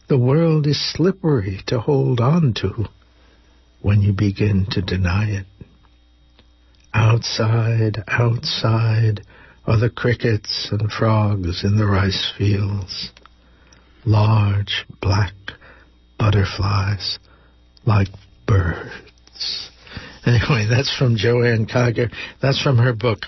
The 0.09 0.18
world 0.18 0.66
is 0.66 0.92
slippery 0.92 1.61
to 1.66 1.81
hold 1.81 2.20
on 2.20 2.55
to 2.61 2.87
when 3.81 4.03
you 4.03 4.12
begin 4.12 4.66
to 4.70 4.83
deny 4.83 5.31
it. 5.31 5.46
Outside, 6.94 8.05
outside 8.07 9.22
are 9.66 9.79
the 9.79 9.90
crickets 9.90 10.68
and 10.70 10.92
frogs 10.92 11.64
in 11.64 11.77
the 11.77 11.87
rice 11.87 12.33
fields. 12.37 13.11
Large, 14.05 14.85
black, 15.01 15.33
butterflies 16.19 17.19
like 17.87 18.09
birds. 18.47 19.71
Anyway, 20.25 20.67
that's 20.71 20.95
from 20.97 21.17
Joanne 21.17 21.67
Kyger. 21.67 22.12
That's 22.41 22.61
from 22.62 22.79
her 22.79 22.93
book, 22.93 23.21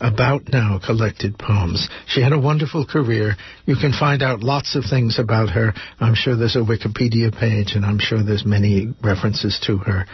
About 0.00 0.42
Now 0.52 0.78
Collected 0.84 1.38
Poems. 1.38 1.88
She 2.06 2.22
had 2.22 2.32
a 2.32 2.38
wonderful 2.38 2.86
career. 2.86 3.34
You 3.66 3.74
can 3.76 3.92
find 3.92 4.22
out 4.22 4.40
lots 4.40 4.76
of 4.76 4.84
things 4.88 5.18
about 5.18 5.50
her. 5.50 5.74
I'm 5.98 6.14
sure 6.14 6.36
there's 6.36 6.56
a 6.56 6.60
Wikipedia 6.60 7.36
page, 7.36 7.72
and 7.74 7.84
I'm 7.84 7.98
sure 7.98 8.22
there's 8.22 8.44
many 8.44 8.94
references 9.02 9.58
to 9.66 9.78
her 9.78 10.06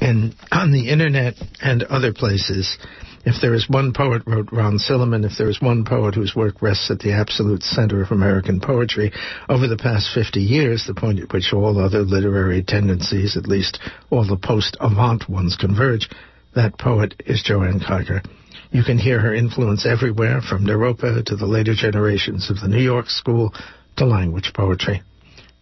in, 0.00 0.34
on 0.50 0.72
the 0.72 0.88
internet 0.88 1.34
and 1.62 1.82
other 1.84 2.12
places. 2.14 2.78
If 3.26 3.40
there 3.40 3.54
is 3.54 3.70
one 3.70 3.94
poet, 3.94 4.22
wrote 4.26 4.52
Ron 4.52 4.78
Silliman, 4.78 5.24
if 5.24 5.38
there 5.38 5.48
is 5.48 5.60
one 5.60 5.86
poet 5.86 6.14
whose 6.14 6.36
work 6.36 6.60
rests 6.60 6.90
at 6.90 6.98
the 6.98 7.12
absolute 7.12 7.62
center 7.62 8.02
of 8.02 8.12
American 8.12 8.60
poetry 8.60 9.12
over 9.48 9.66
the 9.66 9.78
past 9.78 10.12
50 10.12 10.40
years, 10.40 10.84
the 10.86 10.92
point 10.92 11.18
at 11.20 11.32
which 11.32 11.54
all 11.54 11.78
other 11.78 12.02
literary 12.02 12.62
tendencies, 12.62 13.34
at 13.38 13.46
least 13.46 13.78
all 14.10 14.26
the 14.26 14.36
post-avant 14.36 15.26
ones, 15.26 15.56
converge, 15.56 16.10
that 16.54 16.78
poet 16.78 17.14
is 17.24 17.42
Joanne 17.42 17.80
Kyger. 17.80 18.22
You 18.70 18.84
can 18.84 18.98
hear 18.98 19.20
her 19.20 19.34
influence 19.34 19.86
everywhere, 19.86 20.42
from 20.42 20.66
Naropa 20.66 21.24
to 21.24 21.36
the 21.36 21.46
later 21.46 21.74
generations 21.74 22.50
of 22.50 22.60
the 22.60 22.68
New 22.68 22.82
York 22.82 23.08
School 23.08 23.54
to 23.96 24.04
language 24.04 24.52
poetry. 24.54 25.00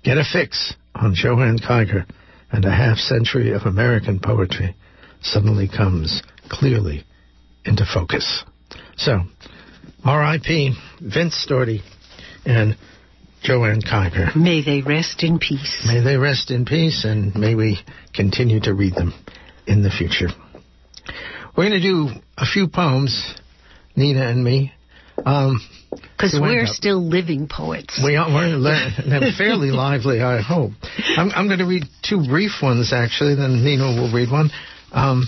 Get 0.03 0.19
a 0.19 0.25
fix 0.25 0.75
on 0.97 1.15
Joanne 1.15 1.61
Kyger, 1.61 2.07
and 2.51 2.65
a 2.65 2.75
half 2.75 2.99
century 2.99 3.53
of 3.53 3.63
American 3.63 4.19
poetry 4.19 4.75
suddenly 5.21 5.69
comes 5.69 6.23
clearly 6.49 7.05
into 7.65 7.85
focus. 7.85 8.45
So, 8.97 9.21
R.I.P. 10.05 10.75
Vince 11.01 11.47
Storti 11.49 11.81
and 12.45 12.77
Joanne 13.43 13.83
Kyger. 13.83 14.35
May 14.37 14.63
they 14.63 14.83
rest 14.83 15.23
in 15.23 15.39
peace. 15.39 15.85
May 15.87 16.01
they 16.01 16.17
rest 16.17 16.51
in 16.51 16.65
peace, 16.65 17.05
and 17.05 17.35
may 17.35 17.55
we 17.55 17.79
continue 18.15 18.61
to 18.61 18.75
read 18.75 18.95
them 18.95 19.13
in 19.67 19.83
the 19.83 19.91
future. 19.91 20.29
We're 21.57 21.69
going 21.69 21.81
to 21.81 21.83
do 21.83 22.09
a 22.39 22.47
few 22.47 22.69
poems, 22.69 23.35
Nina 23.97 24.29
and 24.29 24.43
me. 24.43 24.73
Um, 25.25 25.61
because 25.91 26.39
we're 26.41 26.67
still 26.67 27.07
living 27.07 27.49
poets. 27.49 28.01
We 28.03 28.17
are, 28.17 28.29
we're 28.29 29.33
fairly 29.37 29.71
lively, 29.71 30.23
I 30.23 30.41
hope. 30.41 30.73
I'm, 31.17 31.31
I'm, 31.31 31.49
going 31.49 31.59
to 31.59 31.67
read 31.67 31.85
two 32.03 32.25
brief 32.27 32.63
ones, 32.63 32.93
actually, 32.93 33.35
then 33.35 33.63
Nina 33.63 33.85
will 33.85 34.11
read 34.13 34.31
one. 34.31 34.51
Um, 34.93 35.27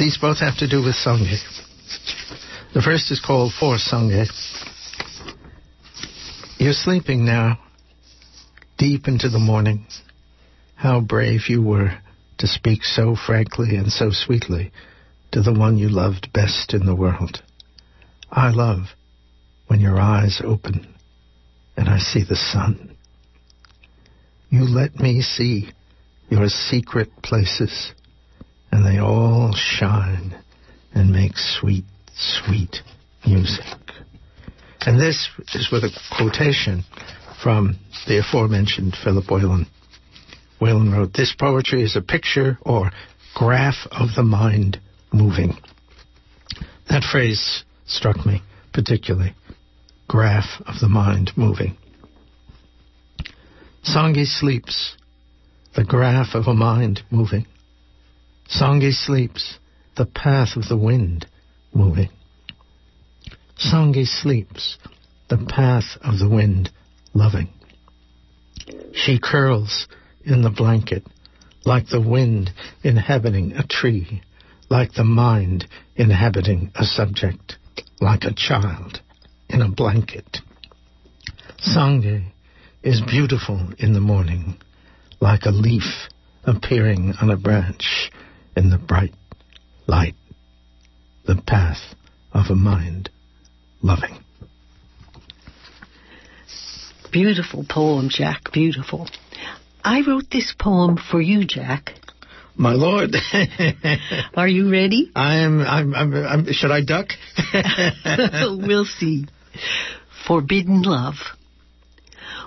these 0.00 0.16
both 0.18 0.38
have 0.38 0.56
to 0.56 0.66
do 0.66 0.82
with 0.82 0.94
Sangye. 0.94 1.38
The 2.72 2.80
first 2.80 3.12
is 3.12 3.20
called 3.24 3.52
For 3.52 3.76
Sangye. 3.76 4.26
You're 6.58 6.72
sleeping 6.72 7.26
now. 7.26 7.58
deep 8.78 9.06
into 9.06 9.28
the 9.28 9.38
morning. 9.38 9.86
How 10.74 11.00
brave 11.00 11.50
you 11.50 11.60
were 11.62 11.98
to 12.38 12.46
speak 12.46 12.82
so 12.82 13.14
frankly 13.14 13.76
and 13.76 13.92
so 13.92 14.08
sweetly 14.10 14.72
to 15.32 15.42
the 15.42 15.52
one 15.52 15.76
you 15.76 15.90
loved 15.90 16.32
best 16.32 16.72
in 16.72 16.86
the 16.86 16.96
world. 16.96 17.42
I 18.32 18.52
love 18.52 18.86
when 19.66 19.80
your 19.80 20.00
eyes 20.00 20.40
open 20.42 20.94
and 21.76 21.90
I 21.90 21.98
see 21.98 22.24
the 22.26 22.36
sun. 22.36 22.96
You 24.48 24.64
let 24.64 24.96
me 24.96 25.20
see 25.20 25.68
your 26.30 26.48
secret 26.48 27.10
places, 27.22 27.92
and 28.72 28.84
they 28.84 28.98
all 28.98 29.52
shine 29.54 30.36
and 30.94 31.10
make 31.10 31.36
sweet, 31.36 31.84
sweet 32.14 32.76
music. 33.26 33.64
And 34.82 34.98
this 34.98 35.28
is 35.54 35.70
with 35.70 35.84
a 35.84 35.90
quotation 36.16 36.84
from 37.42 37.78
the 38.06 38.18
aforementioned 38.18 38.96
Philip 39.02 39.30
Whalen. 39.30 39.66
Whalen 40.60 40.92
wrote, 40.92 41.12
This 41.12 41.34
poetry 41.38 41.82
is 41.82 41.96
a 41.96 42.02
picture 42.02 42.58
or 42.62 42.90
graph 43.34 43.86
of 43.90 44.08
the 44.16 44.22
mind 44.22 44.80
moving. 45.12 45.56
That 46.88 47.04
phrase 47.04 47.64
struck 47.86 48.24
me 48.26 48.42
particularly. 48.72 49.34
Graph 50.08 50.60
of 50.66 50.80
the 50.80 50.88
mind 50.88 51.32
moving. 51.36 51.76
Sangye 53.84 54.26
sleeps, 54.26 54.96
the 55.74 55.84
graph 55.84 56.34
of 56.34 56.46
a 56.46 56.54
mind 56.54 57.02
moving. 57.10 57.46
Sangye 58.50 58.92
sleeps, 58.92 59.58
the 59.96 60.06
path 60.06 60.56
of 60.56 60.68
the 60.68 60.76
wind 60.76 61.26
moving. 61.72 62.10
Sangye 63.56 64.06
sleeps, 64.06 64.76
the 65.28 65.38
path 65.38 65.96
of 66.02 66.18
the 66.18 66.28
wind 66.28 66.70
loving. 67.14 67.48
She 68.92 69.20
curls 69.20 69.86
in 70.24 70.42
the 70.42 70.50
blanket, 70.50 71.06
like 71.64 71.88
the 71.88 72.00
wind 72.00 72.50
inhabiting 72.82 73.52
a 73.52 73.66
tree, 73.66 74.22
like 74.68 74.94
the 74.94 75.04
mind 75.04 75.66
inhabiting 75.94 76.72
a 76.74 76.84
subject, 76.84 77.56
like 78.00 78.24
a 78.24 78.34
child 78.34 79.00
in 79.48 79.62
a 79.62 79.70
blanket. 79.70 80.38
Sangye 81.58 82.32
is 82.82 83.00
beautiful 83.00 83.68
in 83.78 83.92
the 83.92 84.00
morning, 84.00 84.56
like 85.20 85.44
a 85.44 85.50
leaf 85.50 86.08
appearing 86.44 87.14
on 87.20 87.30
a 87.30 87.36
branch 87.36 88.10
in 88.56 88.70
the 88.70 88.78
bright 88.78 89.14
light, 89.86 90.14
the 91.26 91.36
path 91.36 91.94
of 92.32 92.46
a 92.50 92.54
mind 92.54 93.10
loving. 93.82 94.18
Beautiful 97.12 97.64
poem, 97.68 98.08
Jack. 98.08 98.52
Beautiful. 98.52 99.08
I 99.82 100.02
wrote 100.06 100.30
this 100.30 100.54
poem 100.58 100.96
for 100.96 101.20
you, 101.20 101.44
Jack. 101.44 101.94
My 102.56 102.72
lord. 102.72 103.16
Are 104.34 104.46
you 104.48 104.70
ready? 104.70 105.10
I 105.16 105.36
am. 105.38 105.60
I'm, 105.60 105.94
I'm, 105.94 106.14
I'm, 106.14 106.52
should 106.52 106.70
I 106.70 106.82
duck? 106.84 107.08
we'll 108.66 108.84
see. 108.84 109.26
Forbidden 110.26 110.82
Love. 110.82 111.16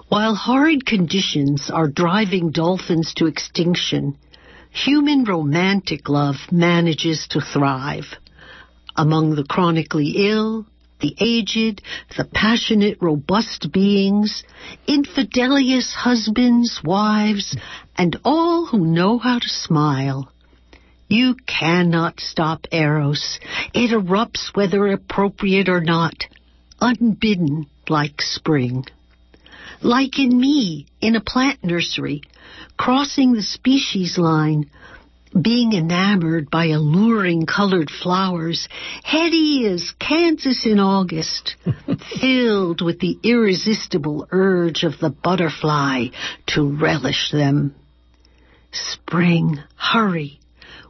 While 0.08 0.36
horrid 0.36 0.86
conditions 0.86 1.72
are 1.74 1.88
driving 1.88 2.52
dolphins 2.52 3.14
to 3.16 3.26
extinction, 3.26 4.18
human 4.74 5.24
romantic 5.24 6.10
love 6.10 6.36
manages 6.52 7.28
to 7.30 7.40
thrive. 7.40 8.06
Among 8.96 9.36
the 9.36 9.44
chronically 9.44 10.14
ill, 10.30 10.66
the 11.00 11.16
aged, 11.20 11.82
the 12.18 12.26
passionate, 12.26 12.98
robust 13.02 13.72
beings, 13.72 14.44
infidelious 14.88 15.94
husbands, 15.94 16.82
wives, 16.84 17.56
and 17.98 18.18
all 18.26 18.66
who 18.66 18.86
know 18.86 19.18
how 19.20 19.40
to 19.40 19.50
smile. 19.50 20.32
You 21.08 21.36
cannot 21.46 22.20
stop 22.20 22.66
Eros. 22.72 23.40
It 23.74 23.92
erupts 23.92 24.56
whether 24.56 24.88
appropriate 24.88 25.70
or 25.70 25.82
not, 25.82 26.26
unbidden 26.82 27.68
like 27.88 28.22
spring 28.22 28.86
like 29.84 30.18
in 30.18 30.40
me 30.40 30.88
in 31.02 31.16
a 31.16 31.22
plant 31.22 31.64
nursery, 31.64 32.22
crossing 32.78 33.34
the 33.34 33.44
species 33.44 34.18
line, 34.18 34.70
being 35.40 35.74
enamored 35.74 36.50
by 36.50 36.68
alluring 36.68 37.46
colored 37.46 37.90
flowers, 37.90 38.68
heady 39.04 39.68
as 39.68 39.92
Kansas 40.00 40.66
in 40.66 40.80
August, 40.80 41.56
filled 42.22 42.82
with 42.82 43.00
the 43.00 43.18
irresistible 43.24 44.28
urge 44.32 44.84
of 44.84 45.00
the 45.00 45.10
butterfly 45.10 46.08
to 46.48 46.78
relish 46.78 47.32
them. 47.32 47.76
Spring, 48.72 49.60
hurry. 49.76 50.40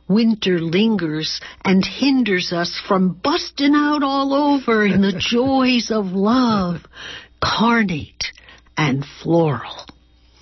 Winter 0.08 0.60
lingers 0.60 1.40
and 1.64 1.84
hinders 1.86 2.52
us 2.52 2.82
from 2.88 3.14
busting 3.14 3.74
out 3.74 4.04
all 4.04 4.34
over 4.34 4.86
in 4.86 5.02
the 5.02 5.14
joys 5.18 5.90
of 5.90 6.08
love, 6.08 6.82
carnate 7.42 8.32
and 8.78 9.06
floral. 9.22 9.86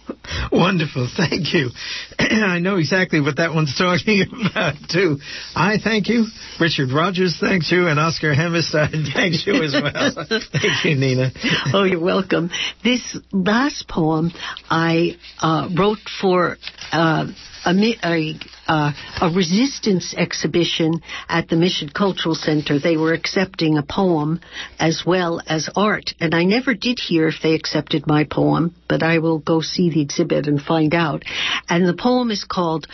Wonderful. 0.51 1.09
Thank 1.15 1.53
you. 1.53 1.69
I 2.19 2.59
know 2.59 2.77
exactly 2.77 3.21
what 3.21 3.37
that 3.37 3.53
one's 3.53 3.77
talking 3.77 4.23
about, 4.51 4.75
too. 4.89 5.17
I 5.55 5.77
thank 5.83 6.07
you. 6.09 6.25
Richard 6.59 6.91
Rodgers 6.91 7.37
thanks 7.39 7.71
you, 7.71 7.87
and 7.87 7.99
Oscar 7.99 8.33
Hammerstein 8.33 9.05
thanks 9.13 9.43
you 9.45 9.61
as 9.63 9.73
well. 9.73 10.25
thank 10.27 10.85
you, 10.85 10.95
Nina. 10.95 11.31
Oh, 11.73 11.83
you're 11.83 11.99
welcome. 11.99 12.49
This 12.83 13.17
last 13.31 13.87
poem 13.87 14.31
I 14.69 15.17
uh, 15.41 15.69
wrote 15.77 15.99
for. 16.19 16.57
Uh, 16.91 17.27
a, 17.65 17.73
a, 18.03 18.39
uh, 18.67 18.91
a, 19.21 19.29
resistance 19.29 20.13
exhibition 20.15 21.01
at 21.29 21.47
the 21.49 21.55
Mission 21.55 21.89
Cultural 21.89 22.35
Center. 22.35 22.79
They 22.79 22.97
were 22.97 23.13
accepting 23.13 23.77
a 23.77 23.83
poem 23.83 24.39
as 24.79 25.03
well 25.05 25.41
as 25.47 25.69
art. 25.75 26.13
And 26.19 26.33
I 26.33 26.43
never 26.43 26.73
did 26.73 26.99
hear 26.99 27.27
if 27.27 27.41
they 27.41 27.53
accepted 27.53 28.07
my 28.07 28.23
poem, 28.23 28.75
but 28.87 29.03
I 29.03 29.19
will 29.19 29.39
go 29.39 29.61
see 29.61 29.89
the 29.89 30.01
exhibit 30.01 30.47
and 30.47 30.61
find 30.61 30.93
out. 30.93 31.23
And 31.69 31.87
the 31.87 31.93
poem 31.93 32.31
is 32.31 32.43
called 32.43 32.87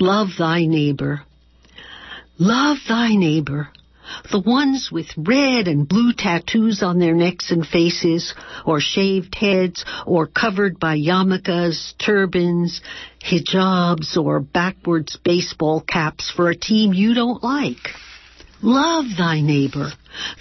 Love 0.00 0.28
Thy 0.38 0.66
Neighbor. 0.66 1.22
Love 2.38 2.78
thy 2.88 3.14
neighbor 3.14 3.68
the 4.30 4.40
ones 4.40 4.90
with 4.90 5.06
red 5.16 5.68
and 5.68 5.88
blue 5.88 6.12
tattoos 6.12 6.82
on 6.82 6.98
their 6.98 7.14
necks 7.14 7.50
and 7.50 7.66
faces, 7.66 8.34
or 8.64 8.80
shaved 8.80 9.34
heads, 9.34 9.84
or 10.06 10.26
covered 10.26 10.78
by 10.78 10.96
yarmulkes, 10.96 11.94
turbans, 11.98 12.80
hijabs, 13.20 14.16
or 14.16 14.40
backwards 14.40 15.18
baseball 15.24 15.80
caps 15.80 16.30
for 16.30 16.50
a 16.50 16.56
team 16.56 16.92
you 16.92 17.14
don't 17.14 17.42
like. 17.42 17.90
Love 18.64 19.06
thy 19.18 19.40
neighbor, 19.40 19.90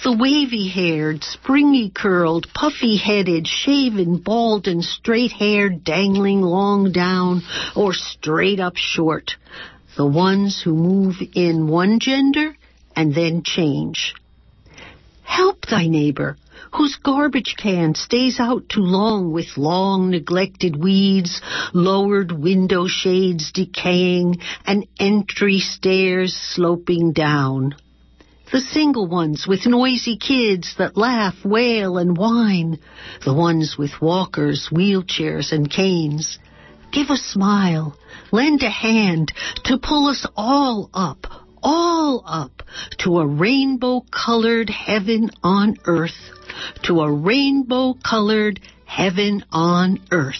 the 0.04 0.16
wavy-haired, 0.16 1.24
springy-curled, 1.24 2.46
puffy-headed, 2.54 3.48
shaven, 3.48 4.18
bald, 4.18 4.68
and 4.68 4.84
straight-haired, 4.84 5.84
dangling 5.84 6.42
long 6.42 6.92
down 6.92 7.42
or 7.76 7.94
straight 7.94 8.60
up 8.60 8.76
short. 8.76 9.32
The 9.98 10.06
ones 10.06 10.62
who 10.64 10.76
move 10.76 11.16
in 11.34 11.68
one 11.68 12.00
gender 12.00 12.56
and 12.96 13.14
then 13.14 13.44
change. 13.44 14.14
Help 15.24 15.66
thy 15.68 15.88
neighbor 15.88 16.38
whose 16.74 16.98
garbage 17.04 17.56
can 17.58 17.96
stays 17.96 18.40
out 18.40 18.70
too 18.70 18.82
long 18.82 19.32
with 19.32 19.58
long 19.58 20.10
neglected 20.10 20.76
weeds, 20.76 21.42
lowered 21.74 22.32
window 22.32 22.88
shades 22.88 23.52
decaying, 23.52 24.40
and 24.66 24.88
entry 25.00 25.60
stairs 25.60 26.34
sloping 26.34 27.12
down. 27.12 27.76
The 28.52 28.62
single 28.62 29.08
ones 29.08 29.46
with 29.48 29.66
noisy 29.66 30.18
kids 30.18 30.76
that 30.78 30.98
laugh, 30.98 31.36
wail, 31.46 31.98
and 31.98 32.18
whine. 32.18 32.80
The 33.24 33.34
ones 33.34 33.78
with 33.78 34.02
walkers, 34.02 34.70
wheelchairs, 34.72 35.54
and 35.54 35.70
canes. 35.70 36.38
Give 36.92 37.10
a 37.10 37.16
smile, 37.16 37.96
lend 38.34 38.62
a 38.64 38.70
hand 38.70 39.32
to 39.66 39.78
pull 39.78 40.08
us 40.08 40.26
all 40.36 40.90
up, 40.94 41.28
all 41.64 42.24
up 42.26 42.64
to 43.00 43.20
a 43.20 43.28
rainbow 43.28 44.04
colored 44.12 44.70
heaven 44.70 45.30
on 45.44 45.78
earth, 45.86 46.12
to 46.84 47.02
a 47.02 47.12
rainbow 47.12 47.96
colored 48.08 48.60
heaven 48.86 49.44
on 49.52 50.00
earth. 50.12 50.36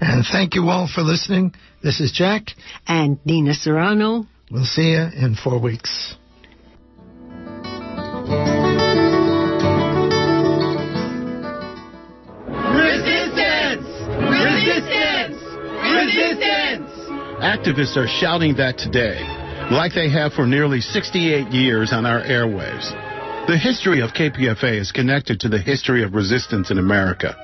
And 0.00 0.24
thank 0.24 0.54
you 0.54 0.68
all 0.68 0.88
for 0.92 1.02
listening. 1.02 1.54
This 1.82 2.00
is 2.00 2.12
Jack. 2.12 2.48
And 2.86 3.18
Nina 3.24 3.54
Serrano. 3.54 4.26
We'll 4.50 4.64
see 4.64 4.90
you 4.90 5.08
in 5.14 5.36
four 5.36 5.60
weeks. 5.60 6.16
Resistance! 12.74 13.86
Resistance! 14.28 15.40
Resistance! 15.94 16.90
Activists 17.40 17.96
are 17.96 18.08
shouting 18.08 18.56
that 18.56 18.76
today 18.78 19.39
like 19.70 19.94
they 19.94 20.10
have 20.10 20.32
for 20.32 20.46
nearly 20.46 20.80
68 20.80 21.52
years 21.52 21.92
on 21.92 22.04
our 22.04 22.22
airwaves. 22.22 22.90
The 23.46 23.56
history 23.56 24.00
of 24.00 24.10
KPFA 24.10 24.78
is 24.78 24.92
connected 24.92 25.40
to 25.40 25.48
the 25.48 25.58
history 25.58 26.02
of 26.02 26.14
resistance 26.14 26.70
in 26.70 26.78
America. 26.78 27.36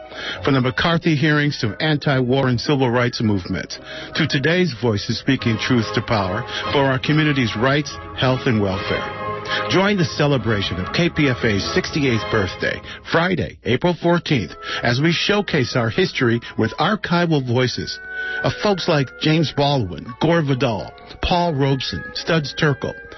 From 0.44 0.54
the 0.54 0.60
McCarthy 0.60 1.16
hearings 1.16 1.58
to 1.60 1.76
anti-war 1.80 2.48
and 2.48 2.60
civil 2.60 2.90
rights 2.90 3.22
movements, 3.22 3.78
to 4.14 4.26
today's 4.28 4.74
voices 4.80 5.18
speaking 5.18 5.56
truth 5.58 5.86
to 5.94 6.02
power 6.02 6.42
for 6.72 6.84
our 6.84 6.98
community's 6.98 7.56
rights, 7.56 7.96
health, 8.16 8.46
and 8.46 8.60
welfare. 8.60 9.26
Join 9.70 9.96
the 9.96 10.04
celebration 10.04 10.76
of 10.76 10.92
KPFA's 10.92 11.62
68th 11.74 12.30
birthday, 12.30 12.80
Friday, 13.12 13.58
April 13.64 13.94
14th, 13.94 14.54
as 14.82 15.00
we 15.00 15.12
showcase 15.12 15.76
our 15.76 15.90
history 15.90 16.40
with 16.58 16.72
archival 16.78 17.46
voices 17.46 17.98
of 18.42 18.52
folks 18.62 18.88
like 18.88 19.18
James 19.20 19.52
Baldwin, 19.56 20.06
Gore 20.20 20.42
Vidal, 20.42 20.92
Paul 21.22 21.54
Robeson, 21.54 22.02
Studs 22.14 22.54
Terkel, 22.54 22.94